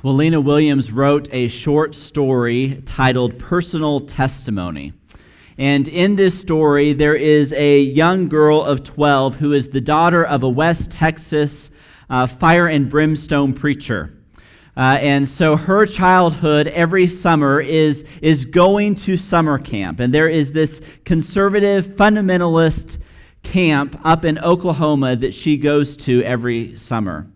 Well, 0.00 0.14
Lena 0.14 0.40
Williams 0.40 0.92
wrote 0.92 1.28
a 1.32 1.48
short 1.48 1.92
story 1.92 2.80
titled 2.86 3.36
Personal 3.36 3.98
Testimony. 4.02 4.92
And 5.58 5.88
in 5.88 6.14
this 6.14 6.38
story, 6.38 6.92
there 6.92 7.16
is 7.16 7.52
a 7.54 7.80
young 7.80 8.28
girl 8.28 8.62
of 8.62 8.84
12 8.84 9.34
who 9.34 9.54
is 9.54 9.70
the 9.70 9.80
daughter 9.80 10.24
of 10.24 10.44
a 10.44 10.48
West 10.48 10.92
Texas 10.92 11.70
uh, 12.08 12.28
fire 12.28 12.68
and 12.68 12.88
brimstone 12.88 13.52
preacher. 13.52 14.14
Uh, 14.76 14.98
and 15.00 15.26
so 15.26 15.56
her 15.56 15.84
childhood 15.84 16.68
every 16.68 17.08
summer 17.08 17.60
is, 17.60 18.04
is 18.22 18.44
going 18.44 18.94
to 18.94 19.16
summer 19.16 19.58
camp. 19.58 19.98
And 19.98 20.14
there 20.14 20.28
is 20.28 20.52
this 20.52 20.80
conservative 21.04 21.86
fundamentalist 21.86 22.98
camp 23.42 24.00
up 24.04 24.24
in 24.24 24.38
Oklahoma 24.38 25.16
that 25.16 25.34
she 25.34 25.56
goes 25.56 25.96
to 25.96 26.22
every 26.22 26.76
summer. 26.76 27.26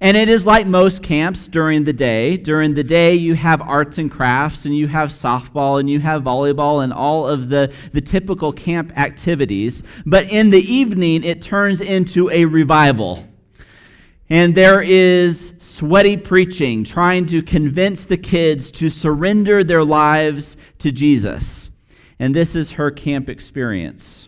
And 0.00 0.16
it 0.16 0.28
is 0.28 0.46
like 0.46 0.66
most 0.66 1.02
camps 1.02 1.48
during 1.48 1.82
the 1.82 1.92
day. 1.92 2.36
During 2.36 2.74
the 2.74 2.84
day, 2.84 3.14
you 3.14 3.34
have 3.34 3.60
arts 3.60 3.98
and 3.98 4.10
crafts, 4.10 4.64
and 4.64 4.76
you 4.76 4.86
have 4.86 5.08
softball, 5.08 5.80
and 5.80 5.90
you 5.90 5.98
have 5.98 6.22
volleyball, 6.22 6.84
and 6.84 6.92
all 6.92 7.26
of 7.26 7.48
the, 7.48 7.72
the 7.92 8.00
typical 8.00 8.52
camp 8.52 8.96
activities. 8.96 9.82
But 10.06 10.30
in 10.30 10.50
the 10.50 10.60
evening, 10.60 11.24
it 11.24 11.42
turns 11.42 11.80
into 11.80 12.30
a 12.30 12.44
revival. 12.44 13.26
And 14.30 14.54
there 14.54 14.80
is 14.82 15.54
sweaty 15.58 16.16
preaching, 16.16 16.84
trying 16.84 17.26
to 17.26 17.42
convince 17.42 18.04
the 18.04 18.18
kids 18.18 18.70
to 18.72 18.90
surrender 18.90 19.64
their 19.64 19.84
lives 19.84 20.56
to 20.78 20.92
Jesus. 20.92 21.70
And 22.20 22.36
this 22.36 22.54
is 22.54 22.72
her 22.72 22.90
camp 22.90 23.28
experience. 23.28 24.27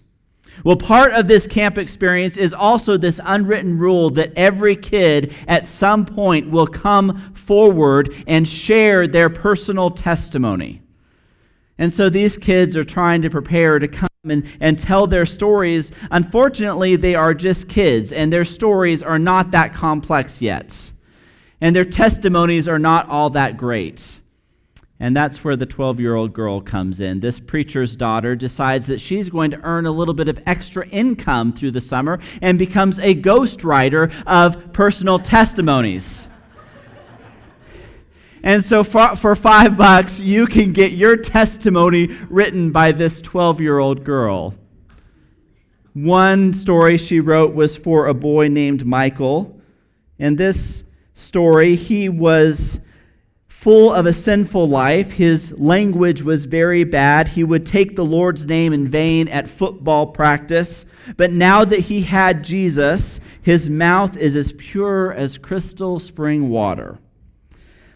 Well, 0.64 0.76
part 0.76 1.12
of 1.12 1.26
this 1.26 1.46
camp 1.46 1.78
experience 1.78 2.36
is 2.36 2.52
also 2.52 2.96
this 2.96 3.20
unwritten 3.24 3.78
rule 3.78 4.10
that 4.10 4.32
every 4.36 4.76
kid 4.76 5.34
at 5.48 5.66
some 5.66 6.04
point 6.04 6.50
will 6.50 6.66
come 6.66 7.34
forward 7.34 8.14
and 8.26 8.46
share 8.46 9.06
their 9.06 9.30
personal 9.30 9.90
testimony. 9.90 10.82
And 11.78 11.90
so 11.90 12.10
these 12.10 12.36
kids 12.36 12.76
are 12.76 12.84
trying 12.84 13.22
to 13.22 13.30
prepare 13.30 13.78
to 13.78 13.88
come 13.88 14.08
and, 14.24 14.44
and 14.60 14.78
tell 14.78 15.06
their 15.06 15.24
stories. 15.24 15.92
Unfortunately, 16.10 16.96
they 16.96 17.14
are 17.14 17.32
just 17.32 17.68
kids, 17.68 18.12
and 18.12 18.30
their 18.30 18.44
stories 18.44 19.02
are 19.02 19.18
not 19.18 19.52
that 19.52 19.74
complex 19.74 20.42
yet. 20.42 20.92
And 21.62 21.74
their 21.74 21.84
testimonies 21.84 22.68
are 22.68 22.78
not 22.78 23.08
all 23.08 23.30
that 23.30 23.56
great. 23.56 24.19
And 25.02 25.16
that's 25.16 25.42
where 25.42 25.56
the 25.56 25.64
12 25.64 25.98
year 25.98 26.14
old 26.14 26.34
girl 26.34 26.60
comes 26.60 27.00
in. 27.00 27.20
This 27.20 27.40
preacher's 27.40 27.96
daughter 27.96 28.36
decides 28.36 28.86
that 28.88 29.00
she's 29.00 29.30
going 29.30 29.50
to 29.50 29.60
earn 29.62 29.86
a 29.86 29.90
little 29.90 30.12
bit 30.12 30.28
of 30.28 30.38
extra 30.46 30.86
income 30.88 31.54
through 31.54 31.70
the 31.70 31.80
summer 31.80 32.20
and 32.42 32.58
becomes 32.58 32.98
a 32.98 33.14
ghostwriter 33.14 34.12
of 34.26 34.72
personal 34.74 35.18
testimonies. 35.18 36.28
And 38.42 38.64
so, 38.64 38.84
for, 38.84 39.16
for 39.16 39.34
five 39.34 39.76
bucks, 39.76 40.20
you 40.20 40.46
can 40.46 40.72
get 40.72 40.92
your 40.92 41.16
testimony 41.16 42.06
written 42.28 42.70
by 42.70 42.92
this 42.92 43.20
12 43.20 43.60
year 43.60 43.78
old 43.78 44.04
girl. 44.04 44.54
One 45.92 46.54
story 46.54 46.96
she 46.96 47.20
wrote 47.20 47.54
was 47.54 47.76
for 47.76 48.06
a 48.06 48.14
boy 48.14 48.48
named 48.48 48.86
Michael. 48.86 49.60
In 50.18 50.36
this 50.36 50.84
story, 51.14 51.74
he 51.74 52.08
was 52.08 52.80
full 53.60 53.92
of 53.92 54.06
a 54.06 54.12
sinful 54.12 54.66
life. 54.66 55.10
His 55.12 55.52
language 55.58 56.22
was 56.22 56.46
very 56.46 56.82
bad. 56.82 57.28
He 57.28 57.44
would 57.44 57.66
take 57.66 57.94
the 57.94 58.04
Lord's 58.04 58.46
name 58.46 58.72
in 58.72 58.88
vain 58.88 59.28
at 59.28 59.50
football 59.50 60.06
practice. 60.06 60.86
But 61.18 61.30
now 61.30 61.66
that 61.66 61.80
he 61.80 62.00
had 62.00 62.42
Jesus, 62.42 63.20
his 63.42 63.68
mouth 63.68 64.16
is 64.16 64.34
as 64.34 64.52
pure 64.52 65.12
as 65.12 65.36
crystal 65.36 65.98
spring 65.98 66.48
water. 66.48 66.98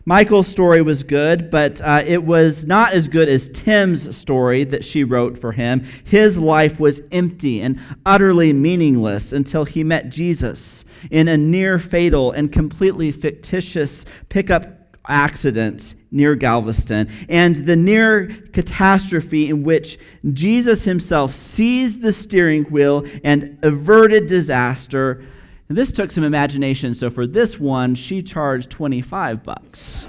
Michael's 0.04 0.48
story 0.48 0.82
was 0.82 1.02
good, 1.02 1.50
but 1.50 1.80
uh, 1.80 2.02
it 2.06 2.22
was 2.22 2.66
not 2.66 2.92
as 2.92 3.08
good 3.08 3.30
as 3.30 3.48
Tim's 3.48 4.14
story 4.14 4.64
that 4.64 4.84
she 4.84 5.02
wrote 5.02 5.38
for 5.38 5.52
him. 5.52 5.82
His 6.04 6.36
life 6.36 6.78
was 6.78 7.00
empty 7.10 7.62
and 7.62 7.80
utterly 8.04 8.52
meaningless 8.52 9.32
until 9.32 9.64
he 9.64 9.82
met 9.82 10.10
Jesus 10.10 10.84
in 11.10 11.26
a 11.26 11.38
near 11.38 11.78
fatal 11.78 12.32
and 12.32 12.52
completely 12.52 13.12
fictitious 13.12 14.04
pickup 14.28 14.83
accident 15.06 15.94
near 16.10 16.34
Galveston 16.34 17.10
and 17.28 17.56
the 17.56 17.76
near 17.76 18.28
catastrophe 18.52 19.48
in 19.48 19.62
which 19.62 19.98
Jesus 20.32 20.84
himself 20.84 21.34
seized 21.34 22.00
the 22.00 22.12
steering 22.12 22.64
wheel 22.64 23.04
and 23.22 23.58
averted 23.62 24.26
disaster. 24.26 25.24
And 25.68 25.76
this 25.76 25.92
took 25.92 26.10
some 26.10 26.24
imagination, 26.24 26.94
so 26.94 27.10
for 27.10 27.26
this 27.26 27.58
one, 27.58 27.94
she 27.94 28.22
charged 28.22 28.70
25 28.70 29.42
bucks. 29.42 30.06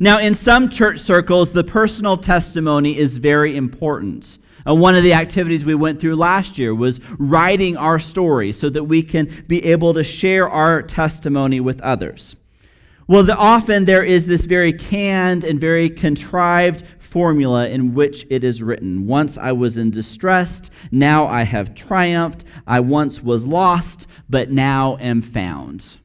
now, 0.00 0.18
in 0.18 0.34
some 0.34 0.68
church 0.68 0.98
circles, 1.00 1.50
the 1.50 1.64
personal 1.64 2.16
testimony 2.16 2.96
is 2.96 3.18
very 3.18 3.56
important. 3.56 4.38
Uh, 4.66 4.74
one 4.74 4.94
of 4.94 5.02
the 5.02 5.14
activities 5.14 5.64
we 5.64 5.74
went 5.74 6.00
through 6.00 6.16
last 6.16 6.58
year 6.58 6.74
was 6.74 7.00
writing 7.18 7.76
our 7.76 7.98
story 7.98 8.52
so 8.52 8.68
that 8.68 8.84
we 8.84 9.02
can 9.02 9.44
be 9.46 9.64
able 9.64 9.94
to 9.94 10.04
share 10.04 10.48
our 10.48 10.82
testimony 10.82 11.60
with 11.60 11.80
others. 11.80 12.36
Well, 13.06 13.24
the, 13.24 13.36
often 13.36 13.86
there 13.86 14.04
is 14.04 14.26
this 14.26 14.44
very 14.44 14.72
canned 14.72 15.44
and 15.44 15.60
very 15.60 15.90
contrived 15.90 16.84
formula 17.00 17.68
in 17.68 17.92
which 17.92 18.24
it 18.30 18.44
is 18.44 18.62
written 18.62 19.06
Once 19.06 19.36
I 19.36 19.52
was 19.52 19.78
in 19.78 19.90
distress, 19.90 20.62
now 20.92 21.26
I 21.26 21.42
have 21.42 21.74
triumphed. 21.74 22.44
I 22.66 22.80
once 22.80 23.20
was 23.20 23.44
lost, 23.46 24.06
but 24.28 24.50
now 24.50 24.96
am 25.00 25.22
found. 25.22 25.96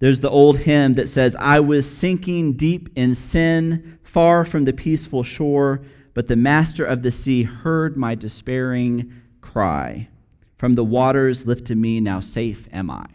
There's 0.00 0.20
the 0.20 0.30
old 0.30 0.58
hymn 0.58 0.94
that 0.94 1.08
says, 1.08 1.36
I 1.38 1.60
was 1.60 1.88
sinking 1.88 2.54
deep 2.54 2.88
in 2.96 3.14
sin, 3.14 3.98
far 4.02 4.44
from 4.44 4.64
the 4.64 4.72
peaceful 4.72 5.22
shore. 5.22 5.82
But 6.14 6.26
the 6.26 6.36
master 6.36 6.84
of 6.84 7.02
the 7.02 7.10
sea 7.10 7.44
heard 7.44 7.96
my 7.96 8.14
despairing 8.14 9.12
cry. 9.40 10.08
From 10.56 10.74
the 10.74 10.84
waters 10.84 11.46
lifted 11.46 11.78
me, 11.78 12.00
now 12.00 12.20
safe 12.20 12.68
am 12.72 12.90
I. 12.90 13.06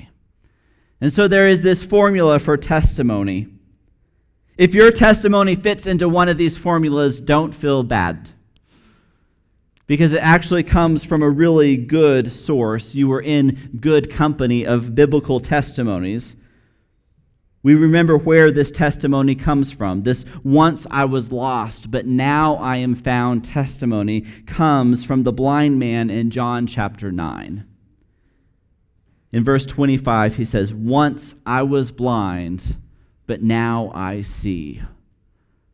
And 1.02 1.12
so 1.12 1.28
there 1.28 1.48
is 1.48 1.62
this 1.62 1.84
formula 1.84 2.40
for 2.40 2.58
testimony. 2.58 3.48
If 4.58 4.74
your 4.74 4.92
testimony 4.92 5.56
fits 5.56 5.86
into 5.86 6.08
one 6.08 6.30
of 6.30 6.38
these 6.38 6.58
formulas, 6.58 7.20
don't 7.20 7.54
feel 7.54 7.84
bad. 7.84 8.32
Because 9.88 10.14
it 10.14 10.24
actually 10.24 10.64
comes 10.64 11.04
from 11.04 11.22
a 11.22 11.30
really 11.30 11.78
good 11.78 12.32
source. 12.32 12.96
You 12.96 13.10
were 13.10 13.22
in 13.22 13.78
good 13.80 14.10
company 14.10 14.66
of 14.66 14.96
biblical 14.96 15.40
testimonies. 15.40 16.36
We 17.66 17.74
remember 17.74 18.16
where 18.16 18.52
this 18.52 18.70
testimony 18.70 19.34
comes 19.34 19.72
from. 19.72 20.04
This 20.04 20.24
once 20.44 20.86
I 20.92 21.06
was 21.06 21.32
lost, 21.32 21.90
but 21.90 22.06
now 22.06 22.58
I 22.58 22.76
am 22.76 22.94
found 22.94 23.44
testimony 23.44 24.22
comes 24.46 25.04
from 25.04 25.24
the 25.24 25.34
blind 25.34 25.80
man 25.80 26.12
in 26.12 26.30
John 26.30 26.68
chapter 26.68 27.12
9. 27.12 27.66
In 29.32 29.44
verse 29.44 29.66
25, 29.66 30.36
he 30.36 30.46
says, 30.46 30.76
Once 30.76 31.34
I 31.44 31.64
was 31.64 31.92
blind, 31.92 32.78
but 33.26 33.42
now 33.42 33.92
I 33.96 34.22
see. 34.22 34.84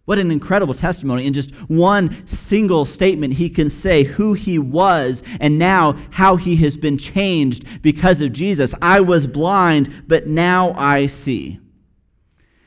What 0.05 0.17
an 0.17 0.31
incredible 0.31 0.73
testimony. 0.73 1.27
In 1.27 1.33
just 1.33 1.51
one 1.67 2.25
single 2.25 2.85
statement, 2.85 3.33
he 3.33 3.49
can 3.49 3.69
say 3.69 4.05
who 4.05 4.31
he 4.31 4.57
was 4.57 5.23
and 5.41 5.59
now 5.59 5.99
how 6.11 6.37
he 6.37 6.55
has 6.55 6.77
been 6.77 6.97
changed 6.97 7.65
because 7.81 8.21
of 8.21 8.31
Jesus. 8.31 8.73
I 8.81 9.01
was 9.01 9.27
blind, 9.27 10.05
but 10.07 10.25
now 10.25 10.73
I 10.77 11.07
see. 11.07 11.59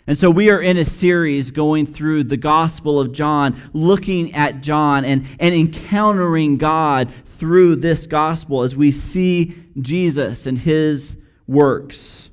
And 0.06 0.18
so 0.18 0.30
we 0.30 0.50
are 0.50 0.60
in 0.60 0.76
a 0.76 0.84
series 0.84 1.50
going 1.50 1.86
through 1.86 2.24
the 2.24 2.36
Gospel 2.36 3.00
of 3.00 3.12
John, 3.12 3.60
looking 3.72 4.34
at 4.34 4.60
John 4.60 5.04
and, 5.04 5.26
and 5.40 5.54
encountering 5.54 6.58
God 6.58 7.10
through 7.38 7.76
this 7.76 8.06
gospel 8.06 8.62
as 8.62 8.76
we 8.76 8.92
see 8.92 9.54
Jesus 9.80 10.46
and 10.46 10.58
his 10.58 11.16
works. 11.46 12.28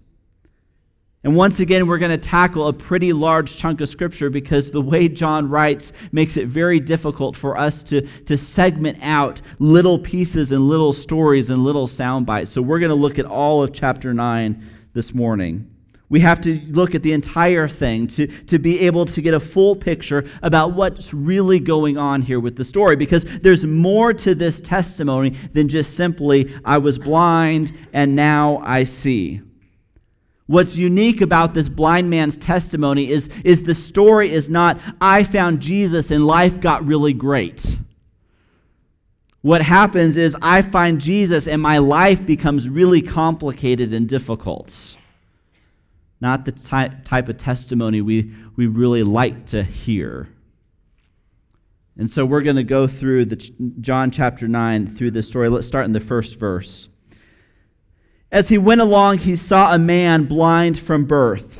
And 1.23 1.35
once 1.35 1.59
again, 1.59 1.87
we're 1.87 1.99
going 1.99 2.11
to 2.11 2.17
tackle 2.17 2.67
a 2.67 2.73
pretty 2.73 3.13
large 3.13 3.55
chunk 3.55 3.79
of 3.79 3.87
Scripture 3.87 4.29
because 4.29 4.71
the 4.71 4.81
way 4.81 5.07
John 5.07 5.47
writes 5.47 5.93
makes 6.11 6.35
it 6.35 6.47
very 6.47 6.79
difficult 6.79 7.37
for 7.37 7.57
us 7.57 7.83
to, 7.83 8.01
to 8.25 8.35
segment 8.35 8.97
out 9.01 9.41
little 9.59 9.99
pieces 9.99 10.51
and 10.51 10.67
little 10.67 10.91
stories 10.91 11.51
and 11.51 11.63
little 11.63 11.87
sound 11.87 12.25
bites. 12.25 12.51
So 12.51 12.61
we're 12.61 12.79
going 12.79 12.89
to 12.89 12.95
look 12.95 13.17
at 13.17 13.25
all 13.25 13.63
of 13.63 13.71
chapter 13.71 14.13
9 14.13 14.67
this 14.93 15.13
morning. 15.13 15.70
We 16.11 16.19
have 16.19 16.41
to 16.41 16.59
look 16.67 16.93
at 16.93 17.03
the 17.03 17.13
entire 17.13 17.69
thing 17.69 18.05
to, 18.09 18.27
to 18.27 18.59
be 18.59 18.81
able 18.81 19.05
to 19.05 19.21
get 19.21 19.33
a 19.33 19.39
full 19.39 19.77
picture 19.77 20.25
about 20.41 20.73
what's 20.73 21.13
really 21.13 21.57
going 21.57 21.97
on 21.97 22.21
here 22.21 22.41
with 22.41 22.57
the 22.57 22.65
story 22.65 22.97
because 22.97 23.23
there's 23.41 23.63
more 23.63 24.11
to 24.15 24.35
this 24.35 24.59
testimony 24.59 25.29
than 25.53 25.69
just 25.69 25.95
simply, 25.95 26.53
I 26.65 26.79
was 26.79 26.99
blind 26.99 27.71
and 27.93 28.13
now 28.13 28.57
I 28.57 28.83
see. 28.83 29.41
What's 30.47 30.75
unique 30.75 31.21
about 31.21 31.53
this 31.53 31.69
blind 31.69 32.09
man's 32.09 32.35
testimony 32.35 33.09
is, 33.09 33.29
is 33.45 33.63
the 33.63 33.73
story 33.73 34.33
is 34.33 34.49
not, 34.49 34.81
I 34.99 35.23
found 35.23 35.61
Jesus 35.61 36.11
and 36.11 36.27
life 36.27 36.59
got 36.59 36.85
really 36.85 37.13
great. 37.13 37.79
What 39.43 39.61
happens 39.61 40.17
is, 40.17 40.35
I 40.41 40.61
find 40.61 40.99
Jesus 40.99 41.47
and 41.47 41.61
my 41.61 41.77
life 41.77 42.25
becomes 42.25 42.67
really 42.67 43.01
complicated 43.01 43.93
and 43.93 44.09
difficult. 44.09 44.97
Not 46.21 46.45
the 46.45 46.51
type, 46.51 47.03
type 47.03 47.27
of 47.27 47.37
testimony 47.37 47.99
we, 48.01 48.31
we 48.55 48.67
really 48.67 49.03
like 49.03 49.47
to 49.47 49.63
hear. 49.63 50.29
And 51.97 52.09
so 52.09 52.25
we're 52.25 52.41
going 52.41 52.55
to 52.55 52.63
go 52.63 52.87
through 52.87 53.25
the 53.25 53.35
John 53.81 54.11
chapter 54.11 54.47
9 54.47 54.95
through 54.95 55.11
this 55.11 55.27
story. 55.27 55.49
Let's 55.49 55.67
start 55.67 55.85
in 55.85 55.93
the 55.93 55.99
first 55.99 56.39
verse. 56.39 56.87
As 58.31 58.47
he 58.49 58.57
went 58.57 58.79
along, 58.81 59.19
he 59.19 59.35
saw 59.35 59.73
a 59.73 59.77
man 59.77 60.25
blind 60.25 60.79
from 60.79 61.05
birth. 61.05 61.59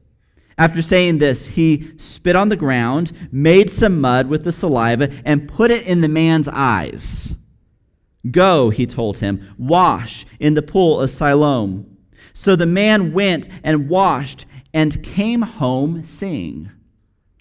After 0.61 0.83
saying 0.83 1.17
this, 1.17 1.47
he 1.47 1.91
spit 1.97 2.35
on 2.35 2.49
the 2.49 2.55
ground, 2.55 3.11
made 3.31 3.71
some 3.71 3.99
mud 3.99 4.27
with 4.27 4.43
the 4.43 4.51
saliva, 4.51 5.09
and 5.25 5.49
put 5.49 5.71
it 5.71 5.87
in 5.87 6.01
the 6.01 6.07
man's 6.07 6.47
eyes. 6.47 7.33
Go, 8.29 8.69
he 8.69 8.85
told 8.85 9.17
him, 9.17 9.55
wash 9.57 10.23
in 10.39 10.53
the 10.53 10.61
pool 10.61 11.01
of 11.01 11.09
Siloam. 11.09 11.97
So 12.35 12.55
the 12.55 12.67
man 12.67 13.11
went 13.11 13.49
and 13.63 13.89
washed 13.89 14.45
and 14.71 15.01
came 15.01 15.41
home 15.41 16.05
seeing. 16.05 16.69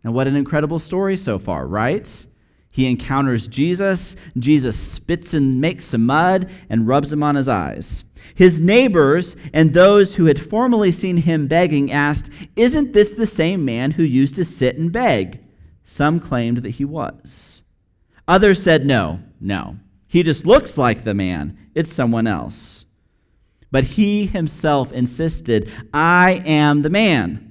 Now, 0.03 0.13
what 0.13 0.27
an 0.27 0.35
incredible 0.35 0.79
story 0.79 1.19
so 1.19 1.39
far, 1.39 1.67
right? 1.67 2.27
He 2.73 2.87
encounters 2.87 3.49
Jesus. 3.49 4.17
Jesus 4.39 4.79
spits 4.79 5.35
and 5.35 5.61
makes 5.61 5.85
some 5.85 6.07
mud 6.07 6.51
and 6.71 6.89
rubs 6.89 7.13
him 7.13 7.23
on 7.23 7.35
his 7.35 7.51
eyes. 7.51 8.03
His 8.35 8.61
neighbors 8.61 9.37
and 9.53 9.73
those 9.73 10.15
who 10.15 10.27
had 10.27 10.41
formerly 10.41 10.93
seen 10.93 11.19
him 11.19 11.47
begging 11.47 11.91
asked, 11.93 12.31
Isn't 12.57 12.93
this 12.93 13.13
the 13.13 13.27
same 13.27 13.65
man 13.65 13.93
who 13.93 14.03
used 14.03 14.35
to 14.37 14.45
sit 14.45 14.77
and 14.79 14.93
beg? 14.93 15.41
Some 15.85 16.21
claimed 16.21 16.59
that 16.59 16.71
he 16.71 16.85
was. 16.85 17.63
Others 18.29 18.63
said, 18.63 18.87
No, 18.87 19.21
no. 19.41 19.77
He 20.07 20.23
just 20.23 20.47
looks 20.47 20.77
like 20.77 21.05
the 21.05 21.15
man. 21.15 21.57
It's 21.75 21.93
someone 21.93 22.27
else. 22.27 22.85
But 23.71 23.85
he 23.85 24.27
himself 24.27 24.93
insisted, 24.93 25.71
I 25.93 26.43
am 26.45 26.83
the 26.83 26.91
man. 26.91 27.50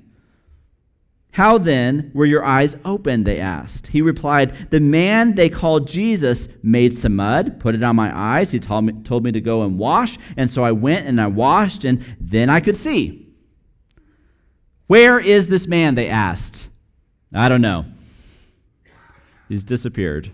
How 1.31 1.57
then 1.57 2.11
were 2.13 2.25
your 2.25 2.43
eyes 2.43 2.75
opened? 2.83 3.25
They 3.25 3.39
asked. 3.39 3.87
He 3.87 4.01
replied, 4.01 4.71
The 4.71 4.79
man 4.79 5.35
they 5.35 5.49
called 5.49 5.87
Jesus 5.87 6.47
made 6.63 6.97
some 6.97 7.15
mud, 7.15 7.59
put 7.59 7.75
it 7.75 7.83
on 7.83 7.95
my 7.95 8.15
eyes. 8.15 8.51
He 8.51 8.59
told 8.59 8.85
me, 8.85 8.93
told 9.03 9.23
me 9.23 9.31
to 9.31 9.41
go 9.41 9.61
and 9.61 9.77
wash. 9.77 10.17
And 10.37 10.49
so 10.49 10.63
I 10.63 10.71
went 10.71 11.07
and 11.07 11.21
I 11.21 11.27
washed, 11.27 11.85
and 11.85 12.03
then 12.19 12.49
I 12.49 12.59
could 12.59 12.75
see. 12.75 13.27
Where 14.87 15.19
is 15.19 15.47
this 15.47 15.67
man? 15.67 15.93
They 15.93 16.09
asked. 16.09 16.67
I 17.33 17.47
don't 17.47 17.61
know. 17.61 17.85
He's 19.47 19.63
disappeared. 19.63 20.31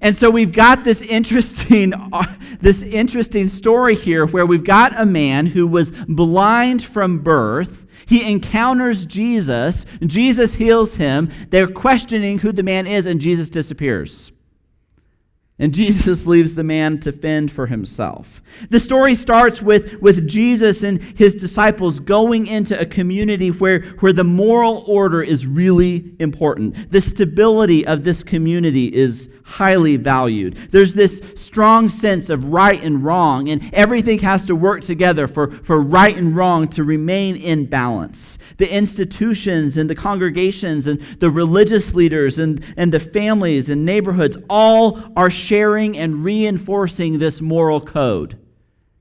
And 0.00 0.16
so 0.16 0.30
we've 0.30 0.52
got 0.52 0.84
this 0.84 1.02
interesting, 1.02 1.92
this 2.60 2.82
interesting 2.82 3.48
story 3.48 3.94
here 3.94 4.26
where 4.26 4.46
we've 4.46 4.64
got 4.64 4.98
a 5.00 5.06
man 5.06 5.46
who 5.46 5.66
was 5.66 5.90
blind 5.90 6.82
from 6.82 7.18
birth 7.18 7.84
he 8.08 8.24
encounters 8.24 9.04
Jesus. 9.04 9.84
Jesus 10.00 10.54
heals 10.54 10.94
him. 10.94 11.30
They're 11.50 11.70
questioning 11.70 12.38
who 12.38 12.52
the 12.52 12.62
man 12.62 12.86
is, 12.86 13.04
and 13.04 13.20
Jesus 13.20 13.50
disappears. 13.50 14.32
And 15.60 15.74
Jesus 15.74 16.24
leaves 16.24 16.54
the 16.54 16.62
man 16.62 17.00
to 17.00 17.10
fend 17.10 17.50
for 17.50 17.66
himself. 17.66 18.40
The 18.70 18.78
story 18.78 19.16
starts 19.16 19.60
with, 19.60 19.94
with 20.00 20.28
Jesus 20.28 20.84
and 20.84 21.02
his 21.02 21.34
disciples 21.34 21.98
going 21.98 22.46
into 22.46 22.78
a 22.78 22.86
community 22.86 23.50
where, 23.50 23.80
where 23.98 24.12
the 24.12 24.22
moral 24.22 24.84
order 24.86 25.20
is 25.20 25.46
really 25.46 26.12
important. 26.20 26.92
The 26.92 27.00
stability 27.00 27.84
of 27.84 28.04
this 28.04 28.22
community 28.22 28.94
is 28.94 29.28
highly 29.42 29.96
valued. 29.96 30.56
There's 30.70 30.94
this 30.94 31.22
strong 31.34 31.88
sense 31.88 32.28
of 32.28 32.52
right 32.52 32.80
and 32.82 33.02
wrong, 33.02 33.48
and 33.48 33.68
everything 33.72 34.18
has 34.20 34.44
to 34.44 34.54
work 34.54 34.82
together 34.84 35.26
for, 35.26 35.50
for 35.64 35.80
right 35.80 36.16
and 36.16 36.36
wrong 36.36 36.68
to 36.68 36.84
remain 36.84 37.36
in 37.36 37.66
balance. 37.66 38.38
The 38.58 38.72
institutions 38.72 39.78
and 39.78 39.88
the 39.88 39.94
congregations 39.94 40.86
and 40.86 41.00
the 41.18 41.30
religious 41.30 41.94
leaders 41.94 42.38
and, 42.38 42.62
and 42.76 42.92
the 42.92 43.00
families 43.00 43.70
and 43.70 43.86
neighborhoods 43.86 44.36
all 44.50 45.00
are 45.16 45.30
sharing 45.48 45.96
and 45.96 46.22
reinforcing 46.22 47.18
this 47.18 47.40
moral 47.40 47.80
code 47.80 48.38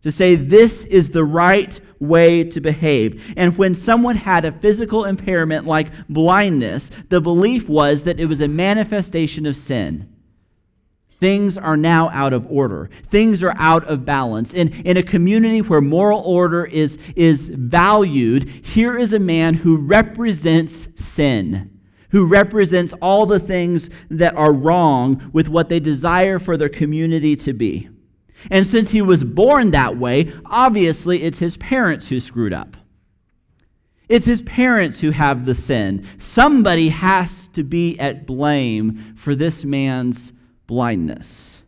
to 0.01 0.11
say 0.11 0.35
this 0.35 0.85
is 0.85 1.09
the 1.09 1.23
right 1.23 1.81
way 1.99 2.43
to 2.45 2.61
behave. 2.61 3.33
And 3.35 3.57
when 3.57 3.75
someone 3.75 4.15
had 4.15 4.45
a 4.45 4.53
physical 4.53 5.03
impairment 5.03 5.67
like 5.67 5.91
blindness, 6.07 6.89
the 7.09 7.19
belief 7.19 7.67
was 7.67 8.03
that 8.03 8.19
it 8.19 8.27
was 8.27 8.39
a 8.39 8.47
manifestation 8.47 9.45
of 9.45 9.57
sin. 9.57 10.13
Things 11.19 11.57
are 11.57 11.75
now 11.75 12.09
out 12.11 12.31
of 12.31 12.49
order. 12.49 12.89
Things 13.09 13.43
are 13.43 13.55
out 13.57 13.83
of 13.85 14.05
balance. 14.05 14.53
In, 14.53 14.69
in 14.85 14.95
a 14.95 15.03
community 15.03 15.61
where 15.61 15.81
moral 15.81 16.21
order 16.21 16.63
is, 16.63 16.97
is 17.15 17.49
valued, 17.49 18.47
here 18.47 18.97
is 18.97 19.11
a 19.11 19.19
man 19.19 19.55
who 19.55 19.77
represents 19.77 20.87
sin 20.95 21.76
who 22.09 22.25
represents 22.25 22.93
all 23.01 23.25
the 23.25 23.39
things 23.39 23.89
that 24.09 24.35
are 24.35 24.53
wrong 24.53 25.29
with 25.33 25.49
what 25.49 25.69
they 25.69 25.79
desire 25.79 26.39
for 26.39 26.57
their 26.57 26.69
community 26.69 27.35
to 27.35 27.53
be. 27.53 27.89
And 28.51 28.65
since 28.65 28.91
he 28.91 29.01
was 29.01 29.23
born 29.23 29.71
that 29.71 29.97
way, 29.97 30.33
obviously 30.45 31.23
it's 31.23 31.39
his 31.39 31.57
parents 31.57 32.07
who 32.07 32.19
screwed 32.19 32.53
up. 32.53 32.77
It's 34.09 34.25
his 34.25 34.41
parents 34.43 35.01
who 35.01 35.11
have 35.11 35.45
the 35.45 35.53
sin. 35.53 36.05
Somebody 36.17 36.89
has 36.89 37.49
to 37.49 37.63
be 37.63 37.99
at 37.99 38.25
blame 38.25 39.15
for 39.17 39.35
this 39.35 39.65
man's 39.65 40.31
blindness. 40.65 41.61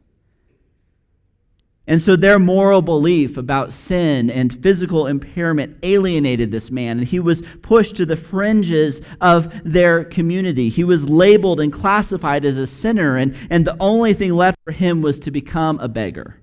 And 1.90 2.00
so 2.00 2.16
their 2.16 2.38
moral 2.38 2.84
belief 2.84 3.36
about 3.36 3.74
sin 3.74 4.30
and 4.30 4.54
physical 4.62 5.08
impairment 5.08 5.78
alienated 5.82 6.52
this 6.52 6.70
man, 6.70 7.00
and 7.00 7.08
he 7.08 7.20
was 7.20 7.42
pushed 7.64 7.96
to 7.96 8.06
the 8.06 8.16
fringes 8.16 9.02
of 9.22 9.52
their 9.66 10.06
community. 10.06 10.70
He 10.70 10.84
was 10.84 11.10
labeled 11.10 11.60
and 11.60 11.74
classified 11.74 12.46
as 12.46 12.60
a 12.60 12.68
sinner, 12.68 13.18
and, 13.18 13.36
and 13.50 13.66
the 13.66 13.76
only 13.80 14.14
thing 14.14 14.34
left 14.34 14.60
for 14.64 14.72
him 14.72 15.02
was 15.02 15.18
to 15.22 15.32
become 15.32 15.80
a 15.80 15.88
beggar. 15.88 16.40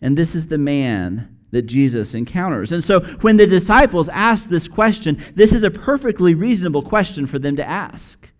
And 0.00 0.16
this 0.16 0.34
is 0.34 0.46
the 0.46 0.56
man 0.56 1.36
that 1.50 1.66
Jesus 1.66 2.14
encounters. 2.14 2.72
And 2.72 2.82
so 2.82 3.00
when 3.20 3.36
the 3.36 3.46
disciples 3.46 4.08
ask 4.08 4.48
this 4.48 4.68
question, 4.68 5.22
this 5.34 5.52
is 5.52 5.64
a 5.64 5.70
perfectly 5.70 6.32
reasonable 6.32 6.82
question 6.82 7.26
for 7.26 7.38
them 7.38 7.56
to 7.56 7.68
ask. 7.68 8.30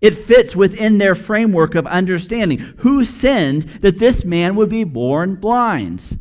It 0.00 0.14
fits 0.14 0.56
within 0.56 0.98
their 0.98 1.14
framework 1.14 1.74
of 1.74 1.86
understanding. 1.86 2.58
Who 2.78 3.04
sinned 3.04 3.64
that 3.82 3.98
this 3.98 4.24
man 4.24 4.56
would 4.56 4.70
be 4.70 4.84
born 4.84 5.36
blind? 5.36 6.18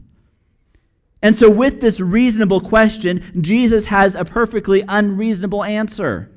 And 1.22 1.36
so, 1.36 1.50
with 1.50 1.82
this 1.82 2.00
reasonable 2.00 2.62
question, 2.62 3.24
Jesus 3.42 3.86
has 3.86 4.16
a 4.16 4.26
perfectly 4.26 4.84
unreasonable 4.88 5.64
answer. 5.64 6.32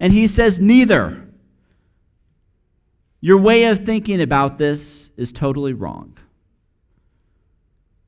And 0.00 0.12
he 0.12 0.26
says, 0.26 0.58
Neither. 0.58 1.24
Your 3.20 3.38
way 3.38 3.64
of 3.64 3.84
thinking 3.84 4.20
about 4.20 4.58
this 4.58 5.10
is 5.16 5.32
totally 5.32 5.72
wrong. 5.72 6.16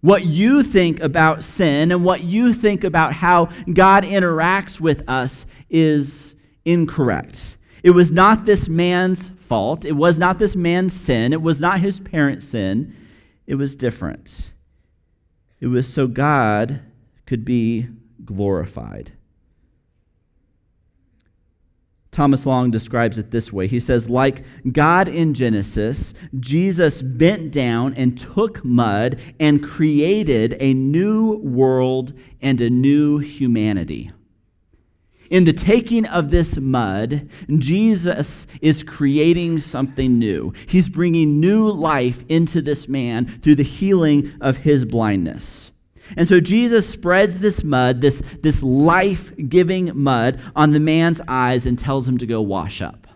What 0.02 0.24
you 0.24 0.62
think 0.62 1.00
about 1.00 1.42
sin 1.42 1.90
and 1.90 2.04
what 2.04 2.22
you 2.22 2.54
think 2.54 2.84
about 2.84 3.12
how 3.12 3.46
God 3.72 4.04
interacts 4.04 4.80
with 4.80 5.02
us 5.08 5.46
is 5.68 6.36
incorrect. 6.64 7.56
It 7.82 7.90
was 7.90 8.10
not 8.10 8.46
this 8.46 8.68
man's 8.68 9.30
fault. 9.48 9.84
It 9.84 9.92
was 9.92 10.18
not 10.18 10.38
this 10.38 10.54
man's 10.54 10.92
sin. 10.92 11.32
It 11.32 11.42
was 11.42 11.60
not 11.60 11.80
his 11.80 12.00
parents' 12.00 12.46
sin. 12.46 12.94
It 13.46 13.54
was 13.54 13.74
different. 13.74 14.52
It 15.60 15.66
was 15.66 15.92
so 15.92 16.06
God 16.06 16.80
could 17.26 17.44
be 17.44 17.88
glorified. 18.24 19.12
Thomas 22.10 22.44
Long 22.44 22.70
describes 22.70 23.18
it 23.18 23.30
this 23.30 23.52
way. 23.52 23.68
He 23.68 23.78
says, 23.78 24.10
like 24.10 24.44
God 24.72 25.08
in 25.08 25.32
Genesis, 25.32 26.12
Jesus 26.40 27.02
bent 27.02 27.52
down 27.52 27.94
and 27.94 28.18
took 28.18 28.64
mud 28.64 29.20
and 29.38 29.62
created 29.62 30.56
a 30.58 30.74
new 30.74 31.36
world 31.36 32.12
and 32.42 32.60
a 32.60 32.68
new 32.68 33.18
humanity. 33.18 34.10
In 35.30 35.44
the 35.44 35.52
taking 35.52 36.06
of 36.06 36.30
this 36.30 36.56
mud, 36.56 37.28
Jesus 37.58 38.48
is 38.60 38.82
creating 38.82 39.60
something 39.60 40.18
new. 40.18 40.52
He's 40.66 40.88
bringing 40.88 41.38
new 41.38 41.70
life 41.70 42.22
into 42.28 42.60
this 42.60 42.88
man 42.88 43.40
through 43.40 43.54
the 43.54 43.62
healing 43.62 44.32
of 44.40 44.56
his 44.56 44.84
blindness. 44.84 45.70
And 46.16 46.26
so 46.26 46.40
Jesus 46.40 46.88
spreads 46.88 47.38
this 47.38 47.62
mud, 47.62 48.00
this, 48.00 48.22
this 48.42 48.62
life 48.64 49.32
giving 49.48 49.92
mud, 49.94 50.40
on 50.56 50.72
the 50.72 50.80
man's 50.80 51.20
eyes 51.28 51.64
and 51.64 51.78
tells 51.78 52.08
him 52.08 52.18
to 52.18 52.26
go 52.26 52.40
wash 52.40 52.82
up. 52.82 53.06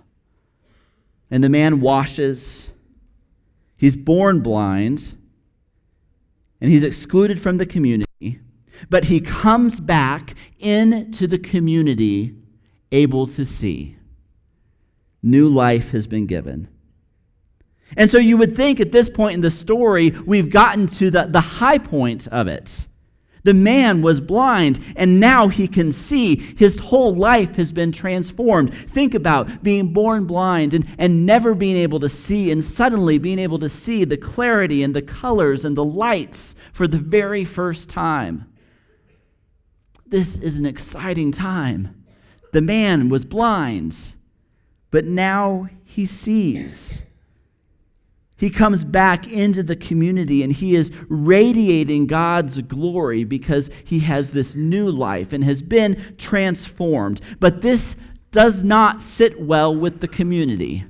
And 1.32 1.42
the 1.42 1.48
man 1.48 1.80
washes. 1.80 2.70
He's 3.76 3.96
born 3.96 4.40
blind, 4.40 5.18
and 6.60 6.70
he's 6.70 6.84
excluded 6.84 7.42
from 7.42 7.58
the 7.58 7.66
community. 7.66 8.08
But 8.90 9.04
he 9.04 9.20
comes 9.20 9.80
back 9.80 10.34
into 10.58 11.26
the 11.26 11.38
community 11.38 12.34
able 12.92 13.26
to 13.28 13.44
see. 13.44 13.96
New 15.22 15.48
life 15.48 15.90
has 15.90 16.06
been 16.06 16.26
given. 16.26 16.68
And 17.96 18.10
so 18.10 18.18
you 18.18 18.36
would 18.36 18.56
think 18.56 18.80
at 18.80 18.92
this 18.92 19.08
point 19.08 19.34
in 19.34 19.40
the 19.40 19.50
story, 19.50 20.10
we've 20.10 20.50
gotten 20.50 20.86
to 20.88 21.10
the, 21.10 21.26
the 21.26 21.40
high 21.40 21.78
point 21.78 22.26
of 22.28 22.48
it. 22.48 22.86
The 23.44 23.54
man 23.54 24.00
was 24.00 24.22
blind, 24.22 24.80
and 24.96 25.20
now 25.20 25.48
he 25.48 25.68
can 25.68 25.92
see. 25.92 26.36
His 26.36 26.78
whole 26.78 27.14
life 27.14 27.56
has 27.56 27.74
been 27.74 27.92
transformed. 27.92 28.74
Think 28.74 29.14
about 29.14 29.62
being 29.62 29.92
born 29.92 30.24
blind 30.24 30.72
and, 30.72 30.86
and 30.98 31.26
never 31.26 31.54
being 31.54 31.76
able 31.76 32.00
to 32.00 32.08
see, 32.08 32.50
and 32.50 32.64
suddenly 32.64 33.18
being 33.18 33.38
able 33.38 33.58
to 33.58 33.68
see 33.68 34.04
the 34.04 34.16
clarity 34.16 34.82
and 34.82 34.96
the 34.96 35.02
colors 35.02 35.66
and 35.66 35.76
the 35.76 35.84
lights 35.84 36.54
for 36.72 36.88
the 36.88 36.98
very 36.98 37.44
first 37.44 37.90
time. 37.90 38.46
This 40.06 40.36
is 40.36 40.58
an 40.58 40.66
exciting 40.66 41.32
time. 41.32 42.04
The 42.52 42.60
man 42.60 43.08
was 43.08 43.24
blind, 43.24 44.14
but 44.90 45.04
now 45.04 45.68
he 45.84 46.06
sees. 46.06 47.02
He 48.36 48.50
comes 48.50 48.84
back 48.84 49.26
into 49.26 49.62
the 49.62 49.76
community 49.76 50.42
and 50.42 50.52
he 50.52 50.74
is 50.74 50.90
radiating 51.08 52.06
God's 52.06 52.60
glory 52.60 53.24
because 53.24 53.70
he 53.84 54.00
has 54.00 54.32
this 54.32 54.54
new 54.54 54.90
life 54.90 55.32
and 55.32 55.42
has 55.44 55.62
been 55.62 56.14
transformed. 56.18 57.20
But 57.40 57.62
this 57.62 57.96
does 58.32 58.64
not 58.64 59.00
sit 59.00 59.40
well 59.40 59.74
with 59.74 60.00
the 60.00 60.08
community 60.08 60.84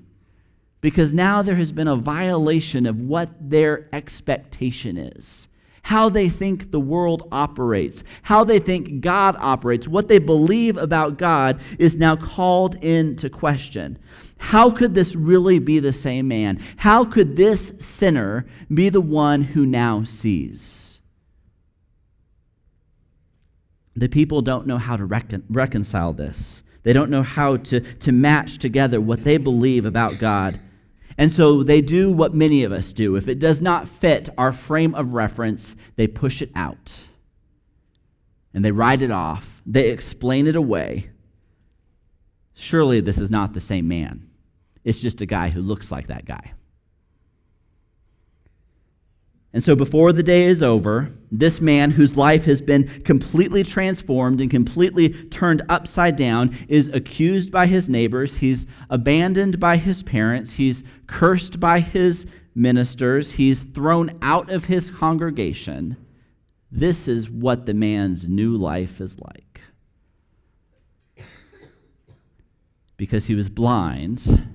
because 0.80 1.14
now 1.14 1.42
there 1.42 1.56
has 1.56 1.72
been 1.72 1.88
a 1.88 1.96
violation 1.96 2.86
of 2.86 2.98
what 3.00 3.30
their 3.40 3.88
expectation 3.92 4.96
is. 4.96 5.48
How 5.84 6.08
they 6.08 6.30
think 6.30 6.70
the 6.70 6.80
world 6.80 7.28
operates, 7.30 8.04
how 8.22 8.42
they 8.42 8.58
think 8.58 9.02
God 9.02 9.36
operates, 9.38 9.86
what 9.86 10.08
they 10.08 10.18
believe 10.18 10.78
about 10.78 11.18
God 11.18 11.60
is 11.78 11.94
now 11.94 12.16
called 12.16 12.82
into 12.82 13.28
question. 13.28 13.98
How 14.38 14.70
could 14.70 14.94
this 14.94 15.14
really 15.14 15.58
be 15.58 15.80
the 15.80 15.92
same 15.92 16.26
man? 16.26 16.58
How 16.78 17.04
could 17.04 17.36
this 17.36 17.74
sinner 17.78 18.46
be 18.72 18.88
the 18.88 19.02
one 19.02 19.42
who 19.42 19.66
now 19.66 20.04
sees? 20.04 21.00
The 23.94 24.08
people 24.08 24.40
don't 24.40 24.66
know 24.66 24.78
how 24.78 24.96
to 24.96 25.04
recon- 25.04 25.44
reconcile 25.50 26.14
this. 26.14 26.62
They 26.82 26.94
don't 26.94 27.10
know 27.10 27.22
how 27.22 27.58
to, 27.58 27.80
to 27.80 28.10
match 28.10 28.56
together 28.56 29.02
what 29.02 29.22
they 29.22 29.36
believe 29.36 29.84
about 29.84 30.18
God. 30.18 30.60
And 31.16 31.30
so 31.30 31.62
they 31.62 31.80
do 31.80 32.10
what 32.10 32.34
many 32.34 32.64
of 32.64 32.72
us 32.72 32.92
do. 32.92 33.16
If 33.16 33.28
it 33.28 33.38
does 33.38 33.62
not 33.62 33.88
fit 33.88 34.28
our 34.36 34.52
frame 34.52 34.94
of 34.94 35.14
reference, 35.14 35.76
they 35.96 36.06
push 36.06 36.42
it 36.42 36.50
out. 36.54 37.06
And 38.52 38.64
they 38.64 38.72
write 38.72 39.02
it 39.02 39.10
off. 39.10 39.62
They 39.66 39.90
explain 39.90 40.46
it 40.46 40.56
away. 40.56 41.10
Surely 42.54 43.00
this 43.00 43.18
is 43.18 43.30
not 43.30 43.52
the 43.52 43.60
same 43.60 43.88
man. 43.88 44.28
It's 44.84 45.00
just 45.00 45.20
a 45.20 45.26
guy 45.26 45.50
who 45.50 45.60
looks 45.60 45.90
like 45.90 46.08
that 46.08 46.24
guy. 46.24 46.52
And 49.54 49.62
so, 49.62 49.76
before 49.76 50.12
the 50.12 50.24
day 50.24 50.46
is 50.46 50.64
over, 50.64 51.12
this 51.30 51.60
man 51.60 51.92
whose 51.92 52.16
life 52.16 52.44
has 52.44 52.60
been 52.60 52.88
completely 53.04 53.62
transformed 53.62 54.40
and 54.40 54.50
completely 54.50 55.10
turned 55.28 55.62
upside 55.68 56.16
down 56.16 56.58
is 56.66 56.88
accused 56.88 57.52
by 57.52 57.66
his 57.66 57.88
neighbors. 57.88 58.34
He's 58.34 58.66
abandoned 58.90 59.60
by 59.60 59.76
his 59.76 60.02
parents. 60.02 60.54
He's 60.54 60.82
cursed 61.06 61.60
by 61.60 61.78
his 61.78 62.26
ministers. 62.56 63.30
He's 63.30 63.60
thrown 63.60 64.18
out 64.22 64.50
of 64.50 64.64
his 64.64 64.90
congregation. 64.90 65.96
This 66.72 67.06
is 67.06 67.30
what 67.30 67.64
the 67.64 67.74
man's 67.74 68.28
new 68.28 68.56
life 68.56 69.00
is 69.00 69.16
like. 69.20 69.60
Because 72.96 73.26
he 73.26 73.36
was 73.36 73.48
blind 73.48 74.48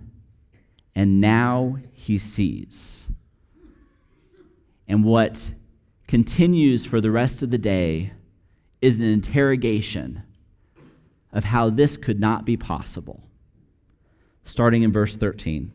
and 0.94 1.22
now 1.22 1.78
he 1.94 2.18
sees. 2.18 3.08
And 4.90 5.04
what 5.04 5.54
continues 6.08 6.86
for 6.86 7.00
the 7.00 7.12
rest 7.12 7.44
of 7.44 7.52
the 7.52 7.60
day 7.60 8.12
is 8.82 8.98
an 8.98 9.06
interrogation 9.06 10.24
of 11.32 11.44
how 11.44 11.70
this 11.70 11.96
could 11.96 12.20
not 12.20 12.44
be 12.44 12.58
possible. 12.58 13.24
Starting 14.44 14.82
in 14.82 14.92
verse 14.92 15.16
13. 15.16 15.72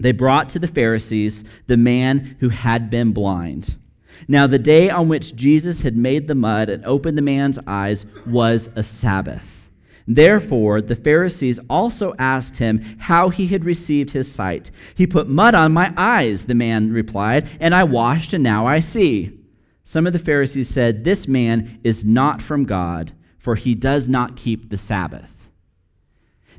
They 0.00 0.10
brought 0.10 0.50
to 0.50 0.58
the 0.58 0.68
Pharisees 0.68 1.44
the 1.68 1.76
man 1.76 2.36
who 2.40 2.48
had 2.48 2.90
been 2.90 3.12
blind. 3.12 3.76
Now, 4.26 4.46
the 4.46 4.58
day 4.58 4.90
on 4.90 5.08
which 5.08 5.36
Jesus 5.36 5.82
had 5.82 5.96
made 5.96 6.26
the 6.26 6.34
mud 6.34 6.68
and 6.68 6.84
opened 6.84 7.16
the 7.16 7.22
man's 7.22 7.58
eyes 7.66 8.04
was 8.26 8.68
a 8.74 8.82
Sabbath. 8.82 9.55
Therefore, 10.08 10.80
the 10.80 10.94
Pharisees 10.94 11.58
also 11.68 12.14
asked 12.18 12.58
him 12.58 12.80
how 12.98 13.28
he 13.28 13.48
had 13.48 13.64
received 13.64 14.10
his 14.10 14.30
sight. 14.30 14.70
He 14.94 15.06
put 15.06 15.28
mud 15.28 15.54
on 15.54 15.72
my 15.72 15.92
eyes, 15.96 16.44
the 16.44 16.54
man 16.54 16.92
replied, 16.92 17.48
and 17.58 17.74
I 17.74 17.82
washed, 17.84 18.32
and 18.32 18.44
now 18.44 18.66
I 18.66 18.80
see. 18.80 19.38
Some 19.82 20.06
of 20.06 20.12
the 20.12 20.18
Pharisees 20.18 20.68
said, 20.68 21.02
This 21.02 21.26
man 21.26 21.80
is 21.82 22.04
not 22.04 22.40
from 22.40 22.64
God, 22.64 23.12
for 23.38 23.56
he 23.56 23.74
does 23.74 24.08
not 24.08 24.36
keep 24.36 24.70
the 24.70 24.78
Sabbath. 24.78 25.30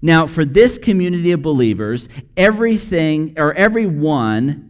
Now, 0.02 0.28
for 0.28 0.46
this 0.46 0.78
community 0.78 1.32
of 1.32 1.42
believers, 1.42 2.08
everything 2.36 3.34
or 3.38 3.54
everyone 3.54 4.67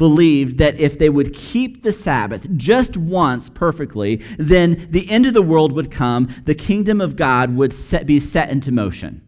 believed 0.00 0.56
that 0.56 0.80
if 0.80 0.98
they 0.98 1.10
would 1.10 1.34
keep 1.34 1.82
the 1.82 1.92
Sabbath 1.92 2.46
just 2.56 2.96
once 2.96 3.50
perfectly, 3.50 4.16
then 4.38 4.88
the 4.90 5.08
end 5.10 5.26
of 5.26 5.34
the 5.34 5.42
world 5.42 5.72
would 5.72 5.90
come, 5.90 6.34
the 6.46 6.54
kingdom 6.54 7.02
of 7.02 7.16
God 7.16 7.54
would 7.54 7.70
set, 7.70 8.06
be 8.06 8.18
set 8.18 8.48
into 8.48 8.72
motion. 8.72 9.20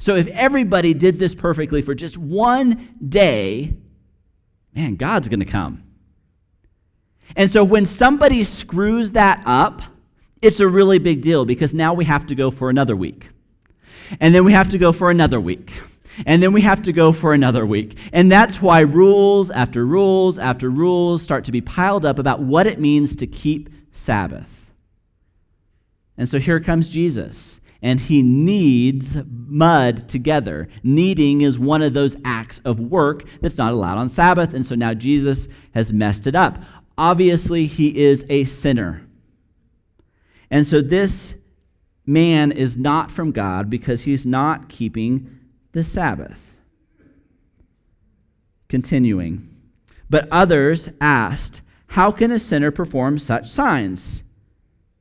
So 0.00 0.16
if 0.16 0.26
everybody 0.26 0.94
did 0.94 1.20
this 1.20 1.32
perfectly 1.32 1.80
for 1.80 1.94
just 1.94 2.18
one 2.18 2.96
day, 3.08 3.72
man, 4.74 4.96
God's 4.96 5.28
going 5.28 5.38
to 5.38 5.46
come. 5.46 5.84
And 7.36 7.48
so 7.48 7.62
when 7.62 7.86
somebody 7.86 8.42
screws 8.42 9.12
that 9.12 9.44
up, 9.46 9.80
it's 10.42 10.58
a 10.58 10.66
really 10.66 10.98
big 10.98 11.22
deal 11.22 11.44
because 11.44 11.72
now 11.72 11.94
we 11.94 12.04
have 12.04 12.26
to 12.26 12.34
go 12.34 12.50
for 12.50 12.68
another 12.68 12.96
week. 12.96 13.28
And 14.18 14.34
then 14.34 14.44
we 14.44 14.52
have 14.52 14.70
to 14.70 14.78
go 14.78 14.90
for 14.90 15.08
another 15.08 15.40
week 15.40 15.70
and 16.24 16.42
then 16.42 16.52
we 16.52 16.62
have 16.62 16.82
to 16.82 16.92
go 16.92 17.12
for 17.12 17.34
another 17.34 17.66
week. 17.66 17.96
And 18.12 18.30
that's 18.32 18.62
why 18.62 18.80
rules 18.80 19.50
after 19.50 19.84
rules 19.84 20.38
after 20.38 20.70
rules 20.70 21.22
start 21.22 21.44
to 21.44 21.52
be 21.52 21.60
piled 21.60 22.06
up 22.06 22.18
about 22.18 22.40
what 22.40 22.66
it 22.66 22.80
means 22.80 23.16
to 23.16 23.26
keep 23.26 23.68
Sabbath. 23.92 24.48
And 26.16 26.28
so 26.28 26.38
here 26.38 26.60
comes 26.60 26.88
Jesus, 26.88 27.60
and 27.82 28.00
he 28.00 28.22
kneads 28.22 29.18
mud 29.26 30.08
together. 30.08 30.68
Kneading 30.82 31.42
is 31.42 31.58
one 31.58 31.82
of 31.82 31.92
those 31.92 32.16
acts 32.24 32.60
of 32.64 32.80
work 32.80 33.24
that's 33.42 33.58
not 33.58 33.72
allowed 33.72 33.98
on 33.98 34.08
Sabbath, 34.08 34.54
and 34.54 34.64
so 34.64 34.74
now 34.74 34.94
Jesus 34.94 35.46
has 35.74 35.92
messed 35.92 36.26
it 36.26 36.34
up. 36.34 36.58
Obviously, 36.96 37.66
he 37.66 38.04
is 38.04 38.24
a 38.30 38.44
sinner. 38.44 39.02
And 40.50 40.66
so 40.66 40.80
this 40.80 41.34
man 42.06 42.52
is 42.52 42.76
not 42.76 43.10
from 43.10 43.32
God 43.32 43.68
because 43.68 44.02
he's 44.02 44.24
not 44.24 44.68
keeping 44.68 45.28
the 45.76 45.84
Sabbath. 45.84 46.38
Continuing. 48.66 49.46
But 50.08 50.26
others 50.32 50.88
asked, 51.02 51.60
How 51.88 52.10
can 52.10 52.30
a 52.30 52.38
sinner 52.38 52.70
perform 52.70 53.18
such 53.18 53.50
signs? 53.50 54.22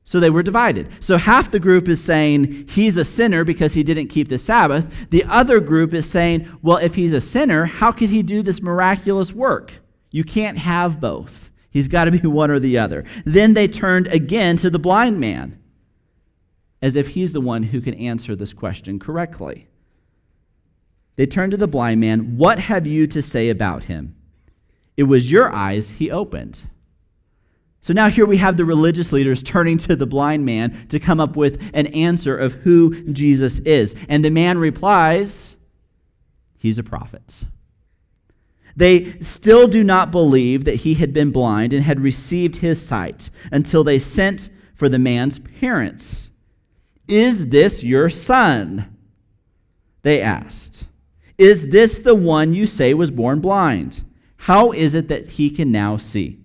So 0.04 0.20
they 0.20 0.30
were 0.30 0.44
divided. 0.44 0.90
So 1.00 1.16
half 1.16 1.50
the 1.50 1.62
group 1.62 1.88
is 1.88 2.04
saying 2.04 2.68
he's 2.68 2.98
a 2.98 3.06
sinner 3.06 3.46
because 3.46 3.72
he 3.72 3.84
didn't 3.84 4.10
keep 4.10 4.28
the 4.28 4.38
Sabbath. 4.38 4.86
The 5.12 5.24
other 5.24 5.62
group 5.62 5.94
is 5.94 6.12
saying, 6.12 6.46
well, 6.62 6.78
if 6.78 6.94
he's 6.94 7.14
a 7.14 7.22
sinner, 7.22 7.64
how 7.64 7.94
could 7.94 8.10
he 8.10 8.22
do 8.22 8.44
this 8.44 8.62
miraculous 8.62 9.32
work? 9.32 9.72
You 10.12 10.26
can't 10.26 10.58
have 10.58 11.00
both. 11.00 11.52
He's 11.70 11.88
got 11.88 12.06
to 12.06 12.12
be 12.12 12.20
one 12.28 12.52
or 12.52 12.60
the 12.60 12.80
other. 12.80 13.06
Then 13.26 13.54
they 13.54 13.70
turned 13.70 14.08
again 14.08 14.58
to 14.58 14.70
the 14.70 14.78
blind 14.78 15.22
man, 15.22 15.58
as 16.82 16.98
if 16.98 17.08
he's 17.08 17.32
the 17.32 17.40
one 17.40 17.64
who 17.64 17.80
can 17.80 17.94
answer 17.94 18.36
this 18.36 18.52
question 18.52 19.00
correctly. 19.00 19.70
They 21.16 21.26
turned 21.26 21.52
to 21.52 21.58
the 21.58 21.68
blind 21.68 22.02
man, 22.02 22.38
What 22.38 22.60
have 22.60 22.86
you 22.86 23.08
to 23.08 23.22
say 23.22 23.50
about 23.50 23.86
him? 23.86 24.16
It 24.98 25.04
was 25.04 25.32
your 25.32 25.54
eyes 25.54 25.90
he 25.92 26.12
opened. 26.12 26.64
So 27.82 27.94
now 27.94 28.10
here 28.10 28.26
we 28.26 28.38
have 28.38 28.58
the 28.58 28.66
religious 28.66 29.12
leaders 29.12 29.44
turning 29.44 29.78
to 29.80 29.96
the 29.96 30.08
blind 30.08 30.44
man 30.44 30.88
to 30.90 31.00
come 31.00 31.20
up 31.20 31.36
with 31.36 31.62
an 31.74 31.88
answer 31.88 32.36
of 32.36 32.54
who 32.54 33.12
Jesus 33.12 33.60
is. 33.60 33.96
And 34.10 34.26
the 34.26 34.32
man 34.32 34.58
replies, 34.58 35.56
He's 36.58 36.80
a 36.80 36.84
prophet. 36.84 37.44
They 38.76 39.20
still 39.22 39.68
do 39.68 39.84
not 39.84 40.12
believe 40.12 40.66
that 40.66 40.78
he 40.78 40.96
had 40.96 41.14
been 41.14 41.32
blind 41.32 41.74
and 41.74 41.84
had 41.84 42.02
received 42.02 42.58
his 42.58 42.86
sight 42.86 43.30
until 43.52 43.84
they 43.84 44.00
sent 44.00 44.50
for 44.74 44.90
the 44.90 45.00
man's 45.00 45.40
parents. 45.40 46.32
Is 47.08 47.50
this 47.50 47.84
your 47.84 48.10
son? 48.10 48.98
They 50.02 50.22
asked. 50.22 50.86
Is 51.38 51.68
this 51.68 52.00
the 52.00 52.16
one 52.16 52.54
you 52.54 52.66
say 52.66 52.94
was 52.94 53.12
born 53.12 53.42
blind? 53.42 54.02
How 54.38 54.72
is 54.72 54.96
it 54.96 55.08
that 55.10 55.30
he 55.30 55.50
can 55.50 55.72
now 55.72 55.98
see? 55.98 56.40